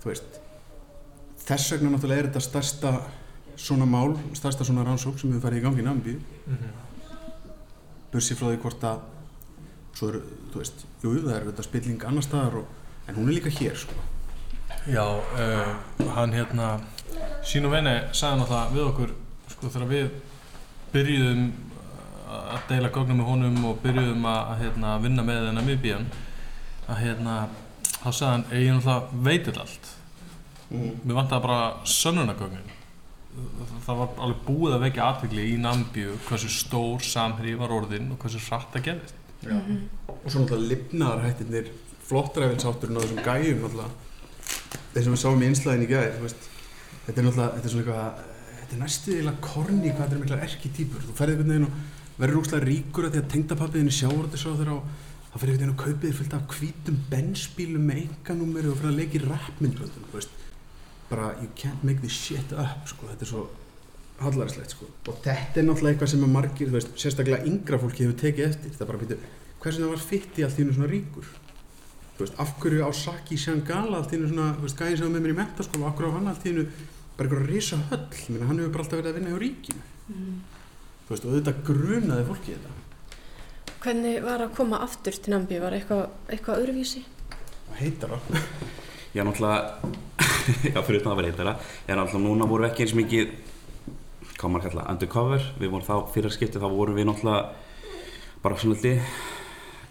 þú 0.02 0.08
veist 0.10 0.39
þess 1.46 1.72
vegna 1.74 1.90
náttúrulega 1.94 2.24
er 2.24 2.28
þetta 2.30 2.42
stærsta 2.44 2.92
svona 3.60 3.86
mál, 3.88 4.14
stærsta 4.38 4.64
svona 4.64 4.84
rannsók 4.86 5.18
sem 5.20 5.32
við 5.32 5.42
farið 5.44 5.60
í 5.60 5.64
gangi 5.66 5.82
í 5.82 5.86
Namibíu 5.86 6.20
Mhm. 6.46 6.70
bursið 8.12 8.36
frá 8.40 8.46
því 8.50 8.60
hvort 8.62 8.84
að 8.84 9.00
svo 9.94 10.08
eru, 10.08 10.20
þú 10.52 10.58
veist, 10.62 10.84
jú, 11.02 11.10
það 11.24 11.34
er 11.36 11.44
þetta 11.50 11.62
spilling 11.66 12.04
annar 12.08 12.22
staðar 12.26 12.56
og, 12.62 12.66
en 13.08 13.14
hún 13.14 13.28
er 13.28 13.34
líka 13.36 13.50
hér 13.50 13.76
sko. 13.76 13.94
Já, 14.88 15.04
uh, 15.04 16.08
hann 16.14 16.32
hérna 16.32 16.80
Sínu 17.44 17.70
Vene 17.70 18.08
sagði 18.12 18.40
náttúrulega 18.40 18.72
við 18.74 18.84
okkur 18.88 19.10
sko, 19.50 19.68
þegar 19.68 19.88
við 19.90 20.10
byrjuðum 20.92 21.52
að 22.30 22.68
deila 22.68 22.90
gögnum 22.94 23.18
með 23.20 23.26
honum 23.30 23.64
og 23.70 23.80
byrjuðum 23.82 24.24
að, 24.30 24.40
að 24.54 24.60
hérna, 24.64 24.92
vinna 25.02 25.22
með 25.26 25.46
hennar 25.50 25.66
miðbíjan 25.66 26.06
að 26.88 27.00
hérna 27.04 27.36
þá 28.00 28.10
sagði 28.10 28.30
hann, 28.30 28.44
ég 28.52 28.72
náttúrulega 28.74 29.24
veit 29.28 29.44
þetta 29.50 29.60
allt 29.66 29.90
Mm. 30.70 31.00
mér 31.02 31.16
vantaði 31.18 31.42
bara 31.48 31.62
sönnunagögnin 31.90 32.76
það 33.86 33.96
var 34.00 34.12
alveg 34.22 34.42
búið 34.46 34.74
að 34.76 34.84
vekja 34.84 35.06
aðtegli 35.06 35.46
í 35.52 35.56
Nambíu 35.58 36.16
hversu 36.28 36.50
stór 36.50 37.02
samherji 37.06 37.56
var 37.58 37.74
orðinn 37.74 38.10
og 38.14 38.22
hversu 38.22 38.42
hratt 38.48 38.70
það 38.74 38.86
gerðist. 38.88 39.16
Já. 39.40 39.56
og 39.56 40.26
svo 40.28 40.42
náttúrulega 40.42 40.70
lifnaðarhættirnir 40.74 41.70
flottræfinsátturinn 42.06 42.98
á 42.98 43.02
þessum 43.02 43.22
gæjum 43.24 43.62
þeir 44.92 45.04
sem 45.06 45.14
við 45.14 45.22
sáum 45.22 45.42
í 45.42 45.48
einslæðin 45.48 45.86
í 45.86 45.90
gæði 45.90 46.10
þetta 47.06 47.14
er 47.14 47.26
náttúrulega, 47.26 47.52
þetta 47.54 47.66
er 47.66 47.74
svona 47.74 47.84
eitthvað 47.84 48.26
þetta 48.60 48.76
er 48.76 48.82
næstu 48.82 49.14
eiginlega 49.14 49.46
korni 49.46 49.94
hvað 49.94 50.02
þetta 50.02 50.18
er 50.18 50.24
mikla 50.24 50.42
erki 50.46 50.72
típur 50.76 51.06
þú 51.06 51.14
ferði 51.18 51.36
einhvern 51.36 51.54
veginn 51.54 51.68
og 51.70 52.20
verður 52.20 52.42
úrslega 52.42 52.68
ríkur 52.68 53.08
að 53.08 53.16
því 53.16 53.22
að 53.22 53.30
tengdapappiðinni 53.34 53.96
sjáur 53.96 54.26
þetta 54.26 54.42
svo 54.42 54.52
og 54.52 54.84
það 55.30 55.40
fyrir 55.40 55.54
einhvern 55.54 55.64
veginn 55.64 55.74
og 55.74 55.82
kaupið 55.84 56.06
þér 56.10 56.18
fullt 56.20 56.36
af 56.36 56.54
hvítum 56.58 57.00
bensbílum 57.10 57.88
með 57.90 58.02
enganúmeri 58.04 58.70
og 58.70 58.78
fyrir 58.80 58.92
að 58.92 59.00
leika 59.00 59.16
í 59.16 59.24
rappmyndböndum 59.24 60.08
þú 60.10 60.18
veist 60.18 60.38
bara 61.10 61.32
you 61.42 61.50
can't 61.56 61.82
make 61.86 62.00
this 62.00 62.14
shit 62.14 62.52
up 62.52 62.86
sko, 62.88 63.08
þetta 63.10 63.26
er 63.26 63.30
svo 63.30 63.44
hallarslegt 64.20 64.74
sko. 64.74 64.88
og 65.08 65.20
þetta 65.24 65.60
er 65.60 65.66
náttúrulega 65.66 65.94
eitthvað 65.94 66.12
sem 66.12 66.24
að 66.26 66.32
margir 66.36 66.70
þú 66.70 66.76
veist, 66.76 66.90
sérstaklega 67.00 67.46
yngra 67.50 67.80
fólki 67.80 68.04
hefur 68.04 68.18
tekið 68.20 68.48
eftir. 68.48 68.74
Það 68.76 68.84
er 68.84 68.90
bara 68.92 69.02
býtu, 69.02 69.18
hversu 69.62 69.84
það 69.84 69.94
var 69.94 70.04
fitt 70.10 70.40
í 70.40 70.46
allt 70.46 70.58
í 70.58 70.64
hennu 70.64 70.76
svona 70.76 70.90
ríkur? 70.92 71.30
Þú 72.16 72.24
veist, 72.26 72.40
af 72.44 72.54
hverju 72.60 72.84
á 72.84 72.90
Saki 73.00 73.38
Shangala 73.40 74.00
allt 74.00 74.12
í 74.12 74.18
hennu 74.18 74.32
svona, 74.32 74.48
þú 74.58 74.66
veist, 74.66 74.80
gæðin 74.80 75.00
sem 75.00 75.06
var 75.08 75.14
með 75.14 75.24
mér 75.26 75.34
í 75.34 75.38
mentaskóla 75.40 75.88
af 75.90 75.96
hverju 75.98 76.10
á 76.12 76.16
hann 76.18 76.30
allt 76.30 76.44
í 76.44 76.52
hennu 76.52 76.66
bara 77.16 77.28
eitthvað 77.28 77.48
risa 77.48 77.80
höll, 77.90 78.04
meina 78.28 78.50
hann 78.50 78.60
hefur 78.60 78.74
bara 78.74 78.84
alltaf 78.84 79.00
verið 79.00 79.10
að 79.10 79.18
vinna 79.18 79.32
hjá 79.32 79.40
ríkinu. 79.40 79.86
Þú 81.08 81.14
veist, 81.14 81.24
og 81.24 81.38
þetta 81.38 81.56
grunaði 81.70 82.26
fólki 82.28 82.54
þetta. 82.58 82.76
Hvernig 83.80 84.20
var 84.24 84.44
að 84.44 84.54
koma 84.58 84.82
aftur 84.84 85.16
til 85.16 85.32
Nambi? 85.32 85.58
Var 85.60 85.76
eitthvað, 85.78 86.04
eitthvað 86.28 86.62
öðruvísi? 86.62 87.02
heitar 87.78 88.16
það 88.16 88.40
Já, 90.74 90.80
fyrir 90.82 91.00
utan 91.00 91.12
að 91.14 91.20
vera 91.20 91.32
heitara, 91.32 91.56
já, 91.86 91.94
náttúrulega 91.94 92.24
núna 92.24 92.48
vorum 92.48 92.66
við 92.66 92.70
ekki 92.70 92.86
eins 92.86 92.94
mikið, 92.98 93.34
hvað 94.36 94.52
maður 94.52 94.64
kalla, 94.68 94.86
undercover, 94.92 95.44
við 95.60 95.74
vorum 95.74 95.86
þá, 95.86 95.96
fyrir 96.14 96.34
skipti 96.34 96.62
þá 96.62 96.68
vorum 96.72 96.96
við 96.96 97.08
náttúrulega 97.08 98.40
bara 98.44 98.58
svona 98.60 98.76
litið, 98.78 99.12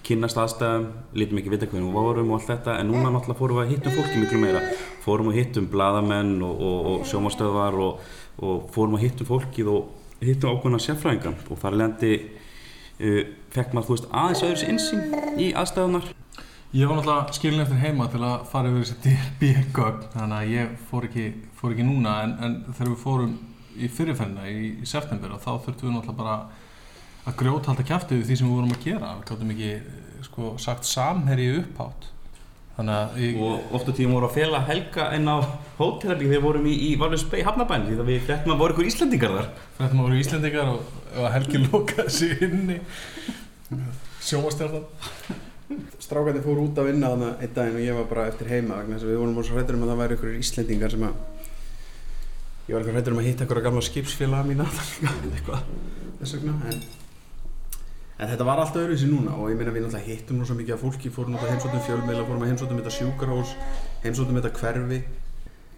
kynnast 0.09 0.39
aðstæðum, 0.41 0.87
lítum 1.21 1.41
ekki 1.41 1.53
vita 1.53 1.69
hvernig 1.69 1.89
við 1.89 1.97
vorum 1.99 2.31
og 2.31 2.39
allt 2.39 2.49
þetta, 2.49 2.77
en 2.81 2.89
núna 2.89 3.11
náttúrulega 3.13 3.39
fórum 3.41 3.59
við 3.59 3.65
að 3.65 3.73
hittum 3.75 3.97
fólki 3.99 4.21
miklu 4.23 4.41
meira, 4.41 4.61
fórum 5.03 5.29
að 5.29 5.39
hittum 5.39 5.69
bladamenn 5.69 6.35
og, 6.45 6.63
og, 6.69 6.89
og 6.93 7.07
sjómastöðvar 7.11 7.77
og, 7.85 8.07
og 8.41 8.69
fórum 8.73 8.97
að 8.97 9.05
hittum 9.05 9.29
fólkið 9.29 9.73
og 9.73 10.23
hittum 10.23 10.55
ákveðna 10.55 10.81
sérfræðingan 10.83 11.37
og 11.45 11.61
þar 11.61 11.77
lendi 11.83 12.15
uh, 12.17 13.21
fekk 13.53 13.75
maður, 13.75 13.91
þú 13.91 13.97
veist, 13.97 14.09
aðeins 14.23 14.45
öðru 14.49 14.71
insýn 14.73 15.37
í 15.37 15.51
aðstæðunar. 15.53 16.09
Ég 16.69 16.85
var 16.85 16.99
náttúrulega 16.99 17.33
skilin 17.33 17.63
eftir 17.63 17.79
heima 17.81 18.05
til 18.13 18.19
að 18.21 18.43
fara 18.51 18.69
yfir 18.69 18.83
þessi 18.83 18.97
DB-gögn 19.01 20.03
þannig 20.13 20.35
að 20.37 20.51
ég 20.53 20.73
fór 20.85 21.07
ekki, 21.07 21.23
fór 21.57 21.71
ekki 21.73 21.85
núna 21.87 22.11
en, 22.27 22.35
en 22.45 22.57
þegar 22.67 22.91
við 22.91 22.99
fórum 23.01 23.31
í 23.73 23.89
fyrirferðina 23.89 24.45
í, 24.51 24.67
í 24.77 24.89
september 24.91 25.33
og 25.33 25.41
þá 25.41 25.49
þurftum 25.65 25.89
við 25.89 25.95
náttúrulega 25.95 26.19
bara 26.19 26.35
að 27.25 27.39
grjóthalda 27.41 27.87
kæftu 27.89 28.19
við 28.19 28.29
því 28.29 28.37
sem 28.37 28.51
við 28.51 28.59
vorum 28.59 28.77
að 28.77 28.85
gera. 28.85 29.15
Við 29.17 29.25
gáttum 29.31 29.55
ekki 29.55 29.71
eh, 29.79 30.21
sko, 30.27 30.53
sagt 30.61 30.91
samherji 30.91 31.49
upphátt. 31.63 32.09
Ég, 33.17 33.41
og 33.41 33.73
ofta 33.75 33.97
tíma 33.97 34.19
voru 34.19 34.29
að 34.29 34.37
fela 34.37 34.61
helga 34.69 35.09
inn 35.17 35.25
á 35.25 35.41
hótelherbygging 35.81 36.35
þegar 36.35 36.45
vorum 36.45 36.69
í, 36.69 36.77
í 36.85 36.95
Valur 37.01 37.19
Spey 37.19 37.41
hafnabæn 37.49 37.89
því 37.89 37.97
að 37.97 38.13
við 38.13 38.23
fréttum 38.29 38.53
að 38.53 38.61
voru 38.61 38.77
ykkur 38.77 38.93
Íslandingar 38.93 39.37
þar. 39.39 39.51
Fréttum 39.81 40.05
að 40.05 40.05
voru 40.05 40.21
Íslendingar 40.21 40.73
og, 40.77 40.95
og 41.17 41.29
Helgi 41.33 41.65
lokaði 41.65 42.17
sig 42.21 42.45
inni. 42.45 42.81
Sjómastjarnan 44.21 45.47
strákandi 46.01 46.41
fór 46.41 46.61
út 46.63 46.79
að 46.81 46.89
vinna 46.89 47.11
þarna 47.11 47.29
einn 47.37 47.51
daginn 47.53 47.77
og 47.77 47.83
ég 47.83 47.97
var 47.97 48.07
bara 48.09 48.27
eftir 48.31 48.49
heima 48.49 48.79
vegna 48.79 48.95
þess 48.95 49.05
að 49.05 49.11
við 49.11 49.19
vorum 49.21 49.35
bara 49.37 49.47
svo 49.47 49.57
hrættur 49.57 49.75
um 49.77 49.83
að 49.85 49.91
það 49.91 49.99
væri 50.01 50.15
ykkur 50.17 50.37
Íslendingar 50.39 50.93
sem 50.93 51.03
að 51.05 51.19
ég 52.69 52.73
var 52.73 52.79
eitthvað 52.79 52.95
hrættur 52.95 53.13
um 53.13 53.21
að 53.21 53.27
hitta 53.27 53.45
ykkur 53.45 53.61
gamla 53.67 53.83
skipsfélaga 53.85 54.47
mína 54.49 54.65
eitthvað 55.35 55.67
þess 56.21 56.33
vegna 56.37 56.55
en, 56.71 56.81
en 58.17 58.31
þetta 58.31 58.47
var 58.49 58.63
allt 58.63 58.79
öðruvísi 58.81 59.09
núna 59.11 59.35
og 59.37 59.51
ég 59.53 59.59
meina 59.59 59.75
við 59.75 59.85
náttúrulega 59.85 60.09
hittum 60.09 60.41
svo 60.41 60.57
mikið 60.57 60.75
af 60.75 60.83
fólki 60.85 61.13
fórum 61.13 61.35
náttúrulega 61.35 61.57
heimsóttum 61.57 61.85
fjölmiðla, 61.85 62.25
fórum 62.25 62.45
að 62.47 62.51
heimsóttum 62.53 62.81
þetta 62.81 62.95
sjúkarhós 62.97 63.53
heimsóttum 64.07 64.41
þetta 64.41 64.55
hverfi 64.57 65.03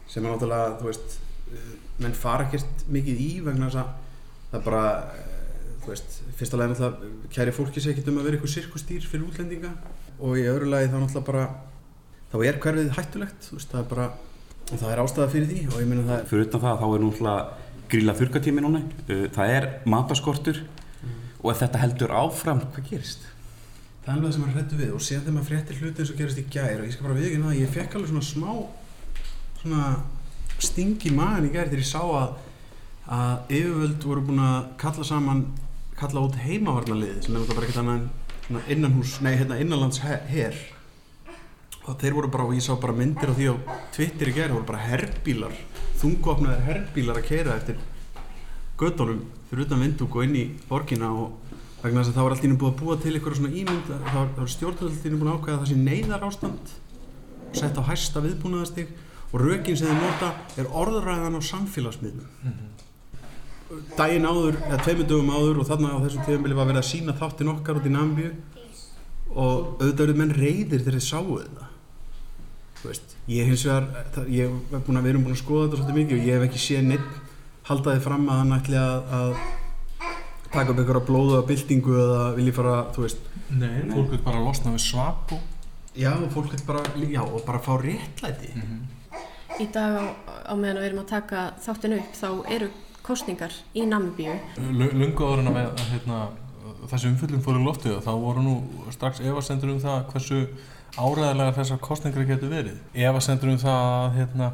sem 0.08 0.24
er 0.24 0.32
náttúrulega, 0.32 0.78
þú 0.80 0.88
veist 0.88 1.20
eh, 1.52 1.76
menn 2.00 2.16
fara 2.16 2.48
ekkert 2.48 2.88
mikið 2.92 3.22
í 3.28 3.30
vegna 3.44 3.68
þess 3.68 3.84
að 3.84 3.92
það 4.56 4.66
bara 4.70 4.86
veist, 5.88 6.20
fyrsta 6.40 6.60
lagi 6.60 6.74
náttúrulega 6.74 7.32
kæri 7.36 7.56
fólki 7.56 7.84
sé 7.84 7.94
ekkert 7.94 8.12
um 8.12 8.20
að 8.22 8.28
vera 8.28 8.38
eitthvað 8.38 8.54
sirkustýr 8.56 9.08
fyrir 9.08 9.26
útlendinga. 9.28 9.72
Og 10.22 10.38
í 10.38 10.46
öðru 10.52 10.70
lagi 10.72 10.92
þá 10.92 10.98
náttúrulega 11.00 11.28
bara 11.32 11.48
þá 12.32 12.38
er 12.48 12.62
hverfið 12.64 12.94
hættulegt 12.98 13.50
veist, 13.56 13.72
það 13.72 13.82
er 13.82 13.90
bara, 13.96 14.08
það 14.72 14.88
er 14.92 15.04
ástæða 15.06 15.32
fyrir 15.34 15.52
því 15.52 15.66
og 15.72 15.82
ég 15.82 15.90
meina 15.90 16.08
það 16.08 16.30
Fyrir 16.32 16.48
utan 16.48 16.66
það 16.68 16.80
þá 16.84 16.88
er 16.88 17.06
náttúrulega 17.08 17.68
grilla 17.92 18.18
þurrkatími 18.22 18.64
núna. 18.64 18.86
Uh, 19.10 19.26
það 19.36 19.58
er 19.58 19.70
mataskortur 19.90 20.64
og 21.42 21.52
ef 21.52 21.64
þetta 21.64 21.82
heldur 21.82 22.14
áfram, 22.14 22.66
hvað 22.76 22.92
gerist? 22.92 23.32
það 24.02 24.10
er 24.10 24.16
alveg 24.16 24.28
það 24.28 24.34
sem 24.34 24.44
maður 24.44 24.56
hrættu 24.58 24.78
við 24.80 24.94
og 24.96 25.02
séðan 25.06 25.26
þegar 25.26 25.36
maður 25.36 25.50
fréttir 25.52 25.82
hluti 25.82 26.02
eins 26.02 26.12
og 26.12 26.18
gerist 26.18 26.40
í 26.42 26.46
gær 26.50 26.80
og 26.80 26.88
ég 26.88 26.94
skal 26.96 27.06
bara 27.06 27.18
viðkynna 27.20 27.50
það, 27.52 27.60
ég 27.60 27.74
fekk 27.76 27.98
alveg 27.98 28.10
svona 28.10 28.26
smá 28.26 28.54
svona 29.62 29.84
sting 30.62 31.06
í 31.06 31.12
magan 31.14 31.46
í 31.46 31.52
gær 31.54 31.70
þegar 31.70 31.84
ég 31.84 31.90
sá 31.92 32.02
að 32.02 32.32
að 33.12 33.54
yfirvöld 33.58 34.08
voru 34.08 34.24
búin 34.26 34.42
að 34.46 34.58
kalla 34.82 35.06
saman 35.06 35.44
kalla 36.02 36.26
út 36.26 36.38
heimavarnalið 36.42 37.18
sem 37.22 37.36
er 37.36 37.40
náttúrulega 37.40 37.58
bara 37.58 37.68
ekkert 37.68 37.80
svona 37.80 38.64
innanhús, 38.74 39.20
nei 39.22 39.36
hérna 39.38 39.60
innanlands 39.62 40.02
her 40.04 40.58
og 41.88 41.98
þeir 42.02 42.14
voru 42.18 42.30
bara, 42.30 42.46
og 42.46 42.56
ég 42.58 42.66
sá 42.66 42.76
bara 42.78 42.94
myndir 42.94 43.32
á 43.32 43.34
því 43.38 43.48
á 43.54 43.56
Twitter 43.96 44.30
í 44.30 44.36
gær, 44.36 44.54
voru 44.54 44.68
bara 44.68 44.84
herbílar 44.86 45.56
þungopnaðir 46.02 46.66
herbílar 46.68 47.22
að 47.22 47.30
keira 47.30 47.56
eftir 47.58 47.80
göttunum 48.82 49.24
fyrir 49.50 49.66
utan 49.66 49.82
vindúk 49.86 50.18
og 50.18 50.26
inn 50.26 50.38
í 50.38 50.46
borgina 50.70 51.12
og 51.14 51.38
vegna 51.82 52.02
þess 52.02 52.12
að 52.12 52.18
það 52.18 52.28
var 52.28 52.36
allt 52.36 52.44
í 52.46 52.50
einu 52.50 52.60
búið 52.62 52.72
að 52.72 52.82
búa 52.82 52.98
til 53.02 53.14
eitthvað 53.16 53.38
svona 53.40 53.56
ímynd 53.62 53.88
það 53.90 54.04
var, 54.18 54.34
það 54.36 54.68
var 54.68 54.92
einu 55.06 55.22
búin 55.22 55.32
að 55.32 55.38
ákvæða 55.38 55.62
það 55.62 55.72
sé 55.72 55.80
neyðar 55.82 56.28
ástand 56.28 56.76
sett 57.62 57.80
á 57.82 57.84
hæsta 57.90 58.24
viðbúnaðastig 58.26 58.94
og 59.32 59.42
rökin 59.42 59.78
sem 59.80 59.90
þeir 59.90 60.02
nota 60.02 60.34
er 60.60 60.70
orðræðan 60.82 61.40
á 61.40 61.42
samfélagsmiðlum 61.50 62.30
daginn 63.98 64.28
áður, 64.28 64.58
eða 64.68 64.80
tveimur 64.86 65.08
dögum 65.10 65.32
áður 65.32 65.62
og 65.62 65.68
þarna 65.70 65.92
á 65.96 66.04
þessum 66.04 66.26
tíðanbili 66.28 66.58
var 66.58 66.70
verið 66.70 66.82
að 66.82 66.90
sína 66.90 67.16
þáttin 67.20 67.52
okkar 67.54 67.80
út 67.80 67.88
í 67.88 67.94
Nambíu 67.94 68.32
og 69.32 69.82
auðvitað 69.82 70.04
eru 70.06 70.18
menn 70.20 70.34
reyðir 70.36 70.82
þegar 70.84 70.98
þeir 70.98 71.06
sáu 71.08 71.38
þetta. 71.38 71.70
Þú 72.82 72.90
veist, 72.90 73.16
ég 73.32 73.50
hins 73.52 73.66
vegar 73.68 73.88
það, 74.16 74.30
ég 74.36 74.52
hef 74.72 74.86
búin 74.88 75.00
að, 75.00 75.06
við 75.06 75.14
erum 75.14 75.26
búin 75.28 75.38
að 75.38 75.44
skoða 75.44 75.66
þetta 75.68 75.82
svolítið 75.82 76.00
mikið 76.02 76.18
og 76.18 76.28
ég 76.28 76.38
hef 76.38 76.48
ekki 76.50 76.64
séð 76.66 76.88
neitt 76.90 77.10
halda 77.70 77.96
þið 77.96 78.06
fram 78.08 78.28
að 78.28 78.42
hann 78.42 78.58
ætli 78.58 78.82
að, 78.82 79.16
að 79.20 79.34
taka 80.52 80.74
upp 80.74 80.82
einhverja 80.82 81.06
blóða 81.08 81.42
byltingu 81.48 81.98
eða 82.04 82.28
vilji 82.36 82.56
fara, 82.58 82.76
þú 82.96 83.06
veist. 83.06 83.32
Nei, 83.52 83.82
fólk 83.92 84.14
vil 84.16 84.22
bara 84.26 84.44
losna 84.44 84.74
við 84.76 84.84
svap 84.90 85.32
og 85.36 85.50
Já, 85.92 86.14
og 86.16 86.32
fólk 86.32 86.54
vil 86.54 86.62
bara, 86.68 86.82
já, 86.96 87.22
og 87.22 87.42
bara 87.46 87.60
fá 87.60 87.76
réttlæti. 87.76 88.54
Í 89.60 89.66
dag 89.76 89.98
á, 90.00 90.06
á 90.48 90.54
meðan 90.56 90.80
við 90.80 90.88
erum 90.88 91.02
að 91.02 91.10
taka 91.10 91.42
þáttin 91.60 91.98
upp 91.98 92.14
þá 92.16 92.30
eru 92.48 92.70
kostningar 93.12 93.56
í 93.76 93.84
Namibíu. 93.90 94.38
lungu 94.72 95.28
áður 95.28 95.44
en 95.44 95.52
að, 95.52 95.84
hérna, 95.92 96.20
þessi 96.92 97.12
umfyllum 97.12 97.44
fór 97.44 97.60
í 97.60 97.66
loftið 97.66 98.00
þá 98.06 98.12
voru 98.24 98.46
nú 98.46 98.56
strax 98.96 99.22
efasendur 99.26 99.74
um 99.76 99.84
það 99.84 100.06
hversu 100.14 100.42
áræðilega 100.96 101.56
þessar 101.60 101.82
kostningar 101.84 102.28
getur 102.30 102.52
verið. 102.52 102.80
Efasendur 102.96 103.54
um 103.54 103.62
það 103.62 103.86
að, 103.92 104.10
hérna, 104.18 104.50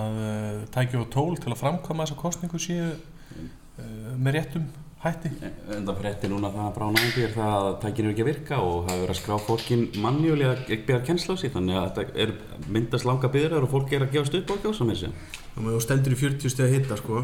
að 0.00 0.20
uh, 0.24 0.66
tækja 0.74 1.04
á 1.04 1.12
tól 1.12 1.32
til 1.38 1.52
að 1.52 1.62
framkvæma 1.62 2.06
þessar 2.06 2.22
kostningu 2.24 2.60
séu 2.62 2.92
uh, 2.92 4.12
með 4.16 4.38
réttum 4.38 4.68
hætti. 5.02 5.30
En 5.70 5.84
það 5.86 6.00
frétti 6.00 6.30
núna 6.30 6.50
það 6.54 6.64
að 6.64 6.72
brána 6.78 7.02
er 7.22 7.34
það 7.36 7.52
að 7.58 7.68
tækinu 7.84 8.08
er 8.08 8.14
ekki 8.14 8.24
að 8.24 8.30
virka 8.32 8.62
og 8.64 8.78
það 8.88 8.94
er 8.94 9.02
verið 9.04 9.14
að 9.14 9.20
skrá 9.20 9.44
fólkin 9.46 9.84
mannjúli 10.02 10.48
að 10.48 10.64
byrja 10.72 11.04
kennsla 11.06 11.36
á 11.38 11.40
sig 11.40 11.52
þannig 11.54 11.78
að 11.78 11.86
þetta 12.00 12.24
er 12.24 12.32
myndast 12.66 13.06
langa 13.06 13.30
byrjar 13.36 13.66
og 13.66 13.72
fólk 13.76 13.94
er 13.94 14.08
að 14.08 14.18
og 14.18 14.64
gjósa 14.64 14.88
með 14.88 15.04
sig. 15.04 15.36
og 15.54 15.68
þú 15.68 15.80
stendur 15.84 16.16
í 16.16 16.20
40 16.24 16.54
steg 16.54 16.66
að 16.66 16.74
hitta 16.74 16.98
sko 16.98 17.22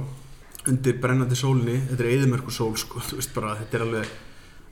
undir 0.71 0.97
brennandi 1.01 1.37
sólinni, 1.37 1.77
þetta 1.91 2.05
er 2.07 2.11
eðimörku 2.15 2.51
sól 2.55 2.75
sko, 2.81 3.01
þú 3.09 3.19
veist 3.21 3.35
bara, 3.37 3.55
þetta 3.61 3.79
er 3.81 3.85
alveg 3.89 4.13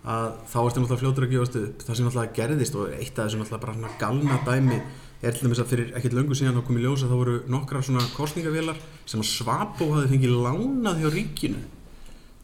að 0.02 0.28
þá 0.50 0.56
ertu 0.66 0.80
náttúrulega 0.82 1.00
fljótur 1.04 1.24
að 1.28 1.32
gefast 1.36 1.56
upp 1.60 1.82
það 1.86 1.96
sem 1.98 2.06
náttúrulega 2.08 2.36
gerðist 2.40 2.74
og 2.80 2.94
eitt 2.96 3.18
af 3.18 3.26
þessu 3.28 3.38
náttúrulega 3.38 3.62
bara 3.62 3.74
svona 3.76 3.98
galna 4.00 4.38
dæmi 4.48 4.78
er 5.22 5.36
til 5.36 5.44
dæmis 5.46 5.60
að 5.62 5.68
fyrir 5.70 5.92
ekkert 5.94 6.16
löngu 6.18 6.34
síðan 6.34 6.56
þá 6.58 6.64
kom 6.66 6.78
í 6.80 6.82
ljós 6.82 7.04
að 7.04 7.12
það 7.12 7.20
voru 7.22 7.34
nokkra 7.54 7.82
svona 7.86 8.06
kostningavélar 8.16 8.80
sem 9.06 9.22
að 9.22 9.28
Svabó 9.30 9.86
hafi 9.94 10.10
fengið 10.16 10.32
lánað 10.42 10.98
hjá 11.04 11.10
ríkinu 11.14 11.60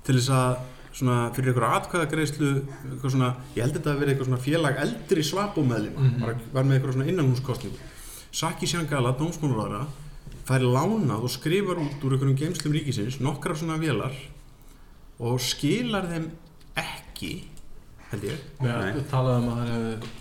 til 0.06 0.14
þess 0.20 0.30
að 0.30 0.60
svona 0.98 1.16
fyrir 1.34 1.50
einhverja 1.50 1.80
atkvæðagreislu 1.80 2.52
eitthvað 2.62 3.12
svona, 3.16 3.32
ég 3.56 3.64
held 3.66 3.74
þetta 3.80 3.90
að 3.92 3.98
vera 4.04 4.12
eitthvað 4.14 4.28
svona 4.30 4.44
félag 4.46 4.78
eldri 4.84 5.24
Svabó 5.26 5.64
meðlima, 5.66 5.98
Mhm. 6.06 6.22
var, 6.22 6.38
var 6.54 6.64
með 6.70 6.78
eitthvað 6.78 6.94
svona 6.94 7.10
innanhúskostningu 7.10 7.90
Saki 8.38 8.66
Shangala, 8.70 9.16
dómsmólaráðara 9.18 9.82
fær 10.48 10.62
lánað 10.64 11.20
og 11.28 11.32
skrifar 11.32 11.76
út 11.82 12.04
úr 12.04 12.12
einhverjum 12.16 12.40
geimslum 12.40 12.72
ríkisins 12.76 13.16
nokkra 13.20 13.54
svona 13.58 13.76
vélar 13.80 14.14
og 15.18 15.40
skilar 15.42 16.04
þeim 16.08 16.26
ekki 16.78 17.32
held 18.08 18.22
ég. 18.24 18.38
Við 18.62 19.02
talaðum 19.10 19.48
að 19.52 19.58
það 19.60 19.70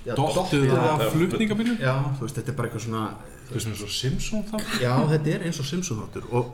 Já, 0.04 0.13
dottið 0.18 0.72
af 0.76 1.04
flutningabílum. 1.13 1.78
Já, 1.80 1.94
þú 2.18 2.22
veist, 2.26 2.36
þetta 2.36 2.52
er 2.52 2.58
bara 2.58 2.68
eitthvað 2.68 2.86
svona 2.88 3.04
Þú 3.48 3.52
veist, 3.56 3.68
eins 3.72 3.84
og 3.86 3.92
Simpson 3.96 4.42
þáttur? 4.50 4.78
Já, 4.84 4.94
þetta 5.13 5.28
er 5.32 5.42
eins 5.48 5.60
og 5.62 5.68
Simpson 5.70 6.02
þáttur 6.02 6.26
og, 6.36 6.46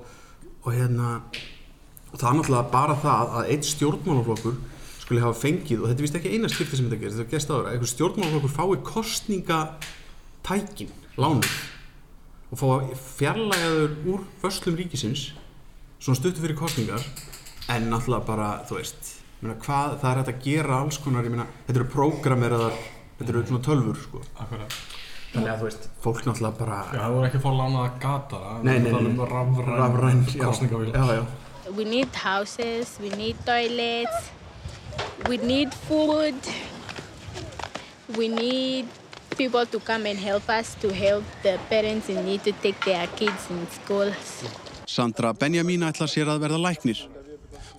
og 0.62 0.70
hérna 0.76 1.08
og 2.14 2.18
það 2.22 2.30
er 2.30 2.36
náttúrulega 2.38 2.74
bara 2.76 2.96
það 3.02 3.26
að 3.40 3.44
eitt 3.56 3.66
stjórnmálaflokkur 3.72 4.56
skuli 5.02 5.24
hafa 5.24 5.42
fengið 5.42 5.80
og 5.82 5.86
þetta 5.90 5.98
er 5.98 6.06
vist 6.06 6.18
ekki 6.20 6.34
eina 6.36 6.48
skipti 6.54 6.76
sem 6.78 6.86
þetta 6.86 7.02
gerist, 7.02 7.18
þetta 7.24 7.34
gerst 7.34 7.50
áður 7.50 7.66
að 7.66 7.74
einhver 7.74 7.94
stjórnmálaflokkur 7.96 8.54
fái 8.54 8.78
kostningatækin 8.92 10.92
lánuð 11.18 11.50
og 12.54 12.60
fá 12.60 12.96
fjarlægaður 13.18 13.94
úr 14.14 14.26
vörslum 14.44 14.76
ríkisins 14.78 15.32
svona 16.04 16.20
stuttu 16.20 16.44
fyrir 16.44 16.58
kostningar 16.60 17.02
en 17.74 17.88
náttúrulega 17.90 18.28
bara, 18.28 18.50
þú 18.70 18.78
veist 18.78 19.14
meina, 19.42 19.56
hvað, 19.64 19.96
það 20.02 20.10
er 20.12 20.20
hægt 20.22 20.32
að 20.34 20.44
gera 20.46 20.82
alls 20.84 21.00
konar 21.02 21.30
meina, 21.34 21.48
þetta 21.66 21.80
eru 21.82 21.88
prógrameraðar 21.96 22.76
þetta 23.18 23.34
eru 23.34 23.44
svona 23.50 23.64
tölfur 23.66 24.02
sko. 24.04 24.22
Þannig 25.34 25.50
að 25.50 25.62
þú 25.64 25.66
veist, 25.70 25.86
fólk 26.04 26.26
náttúrulega 26.28 26.60
bara 26.60 26.80
Já, 26.94 27.00
það 27.00 27.16
voru 27.16 27.28
ekki 27.30 27.40
að 27.40 27.46
fá 27.48 27.52
lánaða 27.58 27.92
gatara 28.04 28.52
Nei, 28.68 28.76
nei, 28.84 28.92
nei. 28.94 29.28
Rafræn, 29.34 29.72
Rafræn, 29.80 30.20
já. 30.30 30.44
kostningavíl 30.44 30.92
Já, 30.94 31.06
já. 31.18 31.24
We 31.74 31.86
need 31.90 32.14
houses, 32.22 32.98
we 33.02 33.10
need 33.18 33.40
toilets, 33.48 34.30
we 35.30 35.38
need 35.42 35.74
food, 35.88 36.36
we 38.18 38.28
need 38.28 38.86
people 39.36 39.66
to 39.66 39.80
come 39.80 40.06
and 40.10 40.20
help 40.20 40.50
us 40.50 40.76
to 40.82 40.94
help 40.94 41.24
the 41.44 41.60
parents 41.70 42.10
in 42.10 42.26
need 42.26 42.44
to 42.44 42.52
take 42.62 42.80
their 42.86 43.08
kids 43.16 43.50
in 43.50 43.68
schools. 43.72 44.44
Sandra 44.86 45.34
Benjamín 45.34 45.84
ætlar 45.84 46.10
sér 46.12 46.30
að 46.30 46.44
verða 46.44 46.60
læknir. 46.62 47.00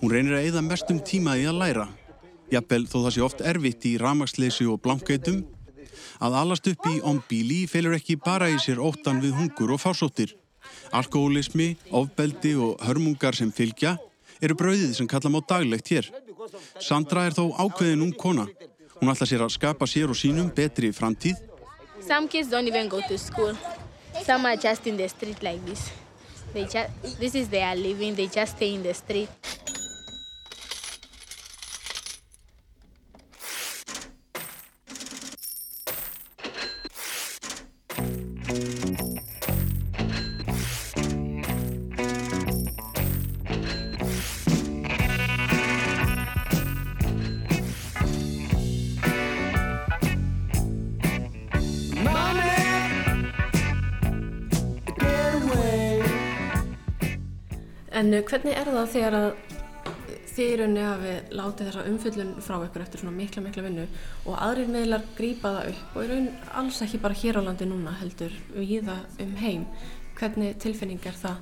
Hún 0.01 0.11
reynir 0.11 0.37
að 0.37 0.47
eyða 0.49 0.63
mestum 0.65 0.99
tíma 0.99 1.37
í 1.39 1.45
að 1.47 1.59
læra. 1.61 1.85
Jafnvel 2.51 2.85
þó 2.89 2.97
það 3.05 3.13
sé 3.15 3.21
oft 3.25 3.43
erfitt 3.51 3.85
í 3.87 3.93
ramagsleysi 4.01 4.67
og 4.69 4.81
blankeitum. 4.83 5.43
Að 6.19 6.35
alast 6.41 6.67
upp 6.71 6.89
í 6.91 6.99
ombíli 7.03 7.63
felur 7.69 7.95
ekki 7.97 8.17
bara 8.19 8.49
í 8.51 8.59
sér 8.61 8.81
óttan 8.83 9.21
við 9.23 9.37
hungur 9.39 9.73
og 9.75 9.81
fásóttir. 9.81 10.35
Alkoholismi, 10.95 11.75
ofbeldi 11.91 12.53
og 12.55 12.83
hörmungar 12.85 13.35
sem 13.37 13.51
fylgja 13.51 13.97
eru 14.41 14.55
brauðið 14.59 14.93
sem 14.97 15.07
kalla 15.09 15.31
má 15.31 15.39
daglegt 15.47 15.91
hér. 15.91 16.09
Sandra 16.79 17.25
er 17.25 17.35
þó 17.35 17.49
ákveðin 17.55 18.03
ung 18.05 18.15
kona. 18.15 18.45
Hún 19.01 19.11
ætlar 19.11 19.27
sér 19.27 19.43
að 19.43 19.51
skapa 19.55 19.85
sér 19.85 20.09
og 20.09 20.17
sínum 20.17 20.47
betri 20.55 20.91
framtíð. 20.95 21.35
Some 22.07 22.27
kids 22.27 22.49
don't 22.49 22.67
even 22.67 22.87
go 22.87 23.01
to 23.07 23.17
school. 23.17 23.53
Some 24.23 24.45
are 24.45 24.57
just 24.57 24.87
in 24.87 24.97
the 24.97 25.07
street 25.09 25.43
like 25.43 25.63
this. 25.65 25.91
They 26.53 26.63
just, 26.63 27.19
this 27.19 27.35
is 27.35 27.49
their 27.49 27.75
living, 27.75 28.15
they 28.15 28.27
just 28.27 28.55
stay 28.55 28.73
in 28.73 28.83
the 28.83 28.93
street. 28.93 29.29
En 58.05 58.13
uh, 58.13 58.21
hvernig 58.21 58.53
er 58.53 58.67
það 58.69 58.91
þegar 58.93 59.15
að 59.17 59.29
þið 60.35 60.51
í 60.51 60.55
rauninni 60.59 60.81
hafi 60.83 61.13
látið 61.33 61.69
þessa 61.69 61.83
umfyllun 61.89 62.31
frá 62.43 62.55
ykkur 62.59 62.83
eftir 62.83 63.01
svona 63.01 63.15
mikla 63.15 63.41
mikla 63.41 63.63
vinnu 63.65 63.85
og 64.27 64.35
aðrir 64.35 64.69
meðlar 64.69 65.05
grípa 65.15 65.53
það 65.55 65.69
upp 65.71 65.95
og 65.95 66.03
í 66.03 66.09
raun 66.11 66.27
alls 66.61 66.81
ekki 66.85 66.99
bara 67.01 67.17
hér 67.17 67.39
á 67.39 67.41
landi 67.47 67.67
núna 67.69 67.95
heldur 68.01 68.35
viða 68.53 68.99
um 69.23 69.33
heim. 69.39 69.65
Hvernig 70.19 70.59
tilfinning 70.61 71.07
er 71.07 71.17
það? 71.17 71.41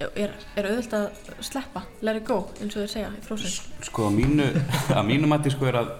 Er, 0.00 0.34
er 0.56 0.70
auðvitað 0.70 1.06
að 1.06 1.44
sleppa, 1.44 1.84
let 2.00 2.18
it 2.22 2.26
go, 2.26 2.40
eins 2.58 2.72
og 2.72 2.86
þeir 2.86 2.92
segja 2.94 3.12
í 3.12 3.24
frósinn? 3.26 3.72
Sko 3.84 4.08
að 4.08 4.16
mínu, 4.16 4.46
mínu 5.10 5.30
mati 5.30 5.52
sko 5.52 5.68
er 5.68 5.82
að 5.82 5.90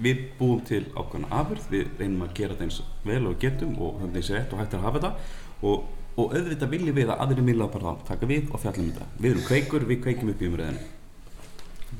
við 0.00 0.28
búum 0.38 0.60
til 0.64 0.84
ákveðna 0.94 1.32
afurð, 1.42 1.66
við 1.72 1.88
reynum 1.98 2.28
að 2.28 2.36
gera 2.38 2.54
þetta 2.54 2.68
eins 2.68 2.82
vel 3.04 3.24
og 3.24 3.34
við 3.34 3.40
getum 3.48 3.74
og 3.76 3.98
höfum 3.98 4.14
þessi 4.14 4.38
rétt 4.38 4.54
og 4.54 4.62
hægt 4.62 4.78
að 4.78 4.86
hafa 4.86 5.00
þetta 5.02 5.66
og, 5.66 5.88
og 6.18 6.34
auðvitað 6.34 6.72
viljum 6.74 6.96
við 6.96 7.10
að 7.12 7.22
aðri 7.24 7.44
miðla 7.46 7.68
bara 7.70 7.94
taka 8.08 8.28
við 8.28 8.50
og 8.50 8.62
fjallum 8.62 8.90
þetta. 8.90 9.08
Við 9.18 9.30
erum 9.30 9.46
kveikur, 9.46 9.86
við 9.88 10.00
kveikjum 10.04 10.32
upp 10.32 10.42
í 10.42 10.48
umræðinu. 10.50 10.88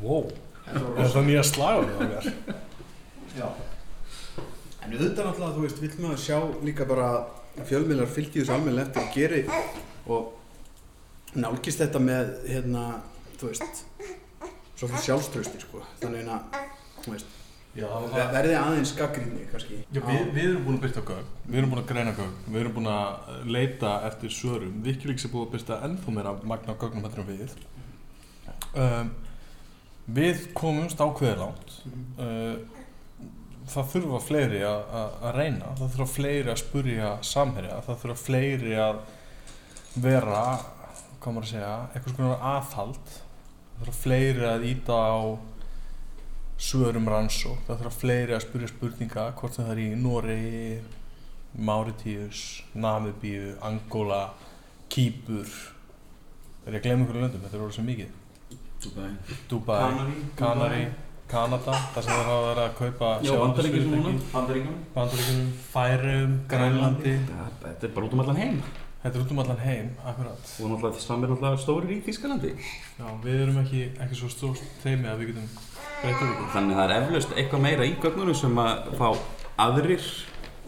Wow, 0.01 0.31
er 0.71 1.13
það 1.13 1.27
nýja 1.29 1.45
slagur 1.47 1.93
það 1.97 2.15
mér? 2.15 2.25
Já. 3.37 3.47
En 4.81 4.95
auðvitað 4.97 5.27
náttúrulega, 5.29 5.55
þú 5.55 5.65
veist, 5.67 5.81
vill 5.85 6.03
maður 6.03 6.23
sjá 6.25 6.39
líka 6.67 6.87
bara 6.89 7.09
að 7.15 7.65
fjölmiðlar 7.69 8.11
fylgi 8.11 8.41
þessu 8.41 8.55
almennilega 8.57 8.89
eftir 8.89 9.03
að 9.03 9.15
geri 9.15 9.43
og 10.11 10.23
nálgist 11.39 11.83
þetta 11.85 12.01
með, 12.03 12.33
hérna, 12.49 12.85
þú 13.39 13.51
veist, 13.53 13.85
svolítið 14.81 15.05
sjálfströsti, 15.05 15.63
sko. 15.67 15.85
Þannig 16.01 16.33
að, 16.33 16.59
þú 17.05 17.15
veist, 17.15 17.37
Já, 17.79 17.87
það- 17.87 18.15
ver- 18.15 18.31
verði 18.35 18.55
aðeins 18.59 18.93
gaggrinni, 18.99 19.45
kannski. 19.53 19.77
Já, 19.95 20.01
við, 20.03 20.25
við 20.35 20.45
erum 20.49 20.65
búin 20.67 20.79
að 20.79 20.83
byrta 20.87 21.03
gögn, 21.07 21.29
við 21.47 21.59
erum 21.61 21.71
búin 21.71 21.83
að 21.85 21.91
greina 21.93 22.13
gögn, 22.17 22.33
við 22.51 22.61
erum 22.65 22.73
búin 22.79 22.89
að 22.91 23.45
leita 23.57 23.93
eftir 24.09 24.33
svörum. 24.35 24.81
Wikileaks 24.83 25.25
er 25.25 25.31
búin 25.31 25.47
að 25.47 25.53
byrta 25.55 25.79
ennþá 25.87 26.15
meira 26.17 26.33
magna 26.43 26.75
gögnum 26.75 27.05
heldur 27.07 27.23
en 27.23 27.31
við. 27.31 27.55
Um, 28.75 29.13
við 30.11 30.43
komumst 30.59 30.99
ákveðið 30.99 31.39
langt. 31.45 31.77
Uh, 32.19 32.59
það 33.71 33.89
þurfa 33.95 34.21
fleiri 34.27 34.61
að- 34.67 34.91
að 35.01 35.23
að 35.31 35.39
reyna, 35.39 35.71
það 35.79 35.95
þurfa 35.95 36.09
fleiri 36.17 36.51
að 36.51 36.61
spurja 36.65 37.11
samherja, 37.23 37.81
það 37.87 38.01
þurfa 38.03 38.19
fleiri 38.25 38.75
að 38.75 38.97
vera, 39.95 40.43
hvað 41.21 41.35
maður 41.37 41.47
að 41.47 41.53
segja, 41.55 41.75
eitthvað 41.95 42.17
svona 42.17 42.41
aðhald. 42.57 43.15
Það 43.15 43.87
þurfa 43.87 44.01
fleiri 44.03 44.45
að 44.51 44.67
íta 44.75 44.99
á 44.99 45.21
svörum 46.61 47.09
rannsók, 47.09 47.63
það 47.67 47.83
þarf 47.83 47.99
fleiri 48.03 48.37
að 48.37 48.45
spyrja 48.45 48.71
spurninga 48.71 49.27
hvort 49.39 49.57
sem 49.57 49.67
það 49.67 49.73
er 49.75 49.83
í 49.83 49.91
Noregi, 50.01 50.73
Mauritius, 51.57 52.43
Namibíu, 52.77 53.55
Angola, 53.67 54.23
Kýpur. 54.93 55.49
Er 56.67 56.77
ég 56.77 56.83
að 56.83 56.85
glemja 56.85 56.99
einhverju 57.01 57.23
löndum, 57.25 57.47
þetta 57.47 57.57
er 57.57 57.65
orðið 57.65 57.79
svo 57.79 57.87
mikið. 57.87 58.19
Dubai, 58.81 59.09
Dubai, 59.49 59.79
Kanarí, 59.81 60.19
Kanari, 60.37 60.85
Kanada 61.31 61.81
þar 61.95 62.05
sem 62.07 62.21
það 62.21 62.45
verið 62.49 62.63
að 62.67 62.77
kaupa. 62.79 63.11
Bandaríkjunum. 63.41 64.21
Bandaríkjunum, 64.35 65.51
Færum, 65.73 66.39
Grænlandi. 66.51 67.17
Þetta 67.65 67.89
er 67.89 67.97
bara 67.97 68.09
út 68.09 68.17
um 68.17 68.25
allan 68.25 68.41
heim. 68.41 68.63
Þetta 69.01 69.17
er 69.17 69.25
út 69.25 69.33
um 69.33 69.43
allan 69.45 69.61
heim, 69.65 69.91
akkurat. 70.05 70.55
Og 70.61 70.73
náttúrulega 70.75 71.01
samir 71.01 71.31
náttúrulega 71.33 71.63
stórir 71.63 71.93
í 71.95 72.01
Þýskalandi. 72.05 72.55
Já, 72.99 73.07
við 73.25 73.45
erum 73.47 73.61
ekki, 73.63 73.85
ekki 74.05 74.19
svo 74.19 74.33
stórt 74.33 74.65
teimi 74.83 75.09
að 75.09 75.23
við 75.23 75.33
getum 75.33 75.70
Þannig 76.01 76.73
að 76.75 76.79
það 76.79 76.85
er 76.85 76.93
eflaust 76.97 77.33
eitthvað 77.37 77.61
meira 77.65 77.85
í 77.87 77.93
gögnunum 78.01 78.37
sem 78.39 78.57
að 78.63 78.87
fá 78.97 79.09
aðrir 79.61 80.05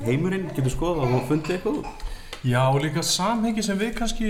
heimurinn 0.05 0.51
getur 0.53 0.75
skoðað 0.75 1.15
og 1.17 1.23
fundið 1.31 1.55
eitthvað 1.57 1.79
út. 1.81 2.11
Já, 2.45 2.61
og 2.69 2.81
líka 2.83 3.05
samhengi 3.07 3.63
sem 3.65 3.79
við 3.81 3.95
kannski 3.97 4.29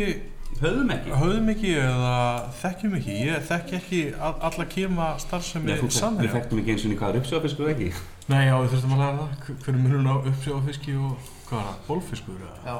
höfðum 0.61 0.93
ekki, 0.95 1.15
höfðum 1.17 1.49
ekki 1.55 1.73
eða 1.81 2.13
þekkjum 2.61 2.95
ekki. 3.01 3.17
Ég 3.27 3.47
þekki 3.49 3.77
ekki 3.81 4.01
all, 4.21 4.35
alla 4.51 4.67
kýrma 4.75 5.09
starfsemi 5.23 5.71
Nei, 5.73 5.79
þú 5.81 5.89
þekkt- 5.89 5.99
samherja. 5.99 6.29
við 6.29 6.37
þekktum 6.39 6.61
ekki 6.63 6.75
eins 6.77 6.85
og 6.87 6.95
hvað 7.01 7.09
er 7.17 7.21
uppsjáfiskur 7.23 7.73
ekki. 7.73 7.89
Nei, 8.29 8.43
já, 8.47 8.55
við 8.63 8.69
þurftum 8.77 8.95
að 8.95 9.03
læra 9.03 9.19
það. 9.19 9.35
Hver- 9.47 9.59
Hver 9.65 9.75
er 9.75 9.81
munurinn 9.83 10.13
á 10.13 10.17
uppsjáfiski 10.31 10.95
og 11.03 11.33
hvað 11.49 11.59
er 11.59 11.67
það? 11.67 11.83
Bólfiskur? 11.89 12.39
eða? 12.47 12.57
Já. 12.69 12.77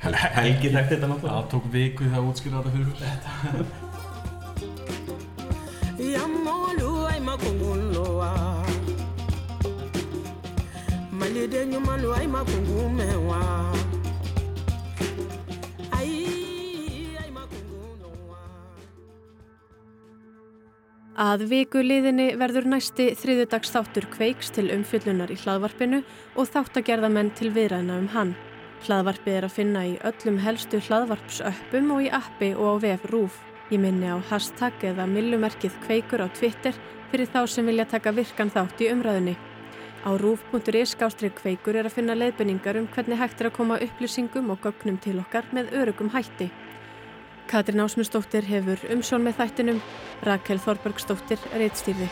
Hel- 0.00 0.20
Helgi 0.40 0.72
þekkti 0.72 0.94
þetta 0.96 1.10
náttúrulega. 1.10 1.36
Það 1.36 1.50
tók 1.52 1.70
viku 1.74 2.04
það 2.08 2.20
að 2.22 2.28
útskýra 2.32 2.62
þetta 2.64 2.72
fyrir 2.78 3.66
Malide 11.60 11.76
nyumalu 11.76 12.12
ay 12.12 12.26
makungumewa 12.26 13.40
Ay 15.92 16.08
ay 17.20 17.30
Að 21.20 21.44
viku 21.50 21.82
liðinni 21.84 22.32
verður 22.40 22.64
næsti 22.64 23.10
þriðudags 23.12 23.74
þáttur 23.74 24.08
kveiks 24.08 24.48
til 24.56 24.70
umfyllunar 24.72 25.28
í 25.28 25.36
hlaðvarpinu 25.36 26.00
og 26.40 26.48
þáttagerðamenn 26.48 27.34
til 27.36 27.52
viðræðina 27.52 27.98
um 27.98 28.08
hann. 28.14 28.32
Hlaðvarpið 28.86 29.36
er 29.36 29.48
að 29.50 29.56
finna 29.58 29.84
í 29.84 29.98
öllum 30.00 30.40
helstu 30.40 30.80
hlaðvarpsöppum 30.88 31.92
og 31.92 32.06
í 32.06 32.08
appi 32.08 32.54
og 32.56 32.80
á 32.80 32.88
vef 32.88 33.04
RÚF. 33.12 33.36
Ég 33.68 33.84
minni 33.84 34.08
á 34.08 34.16
hashtag 34.32 34.80
eða 34.94 35.04
millumerkið 35.12 35.76
kveikur 35.84 36.24
á 36.24 36.32
Twitter 36.32 36.72
fyrir 37.12 37.28
þá 37.28 37.44
sem 37.44 37.68
vilja 37.68 37.84
taka 37.84 38.16
virkan 38.16 38.48
þátt 38.48 38.80
í 38.80 38.92
umræðinni. 38.96 39.36
Á 40.00 40.16
rúf.is 40.16 40.94
skástrík 40.96 41.34
kveikur 41.36 41.76
er 41.76 41.84
að 41.84 41.98
finna 41.98 42.16
leiðbenningar 42.16 42.78
um 42.80 42.88
hvernig 42.88 43.20
hægt 43.20 43.42
er 43.42 43.50
að 43.50 43.56
koma 43.58 43.76
upplýsingum 43.84 44.48
og 44.54 44.64
gögnum 44.64 44.96
til 44.96 45.18
okkar 45.20 45.44
með 45.52 45.74
örugum 45.76 46.08
hætti. 46.14 46.48
Katrin 47.50 47.84
Ásmundsdóttir 47.84 48.48
hefur 48.48 48.80
umsjón 48.94 49.26
með 49.26 49.42
þættinum, 49.42 49.82
Rakel 50.24 50.62
Þorbergsdóttir 50.64 51.50
reittstýrði. 51.52 52.08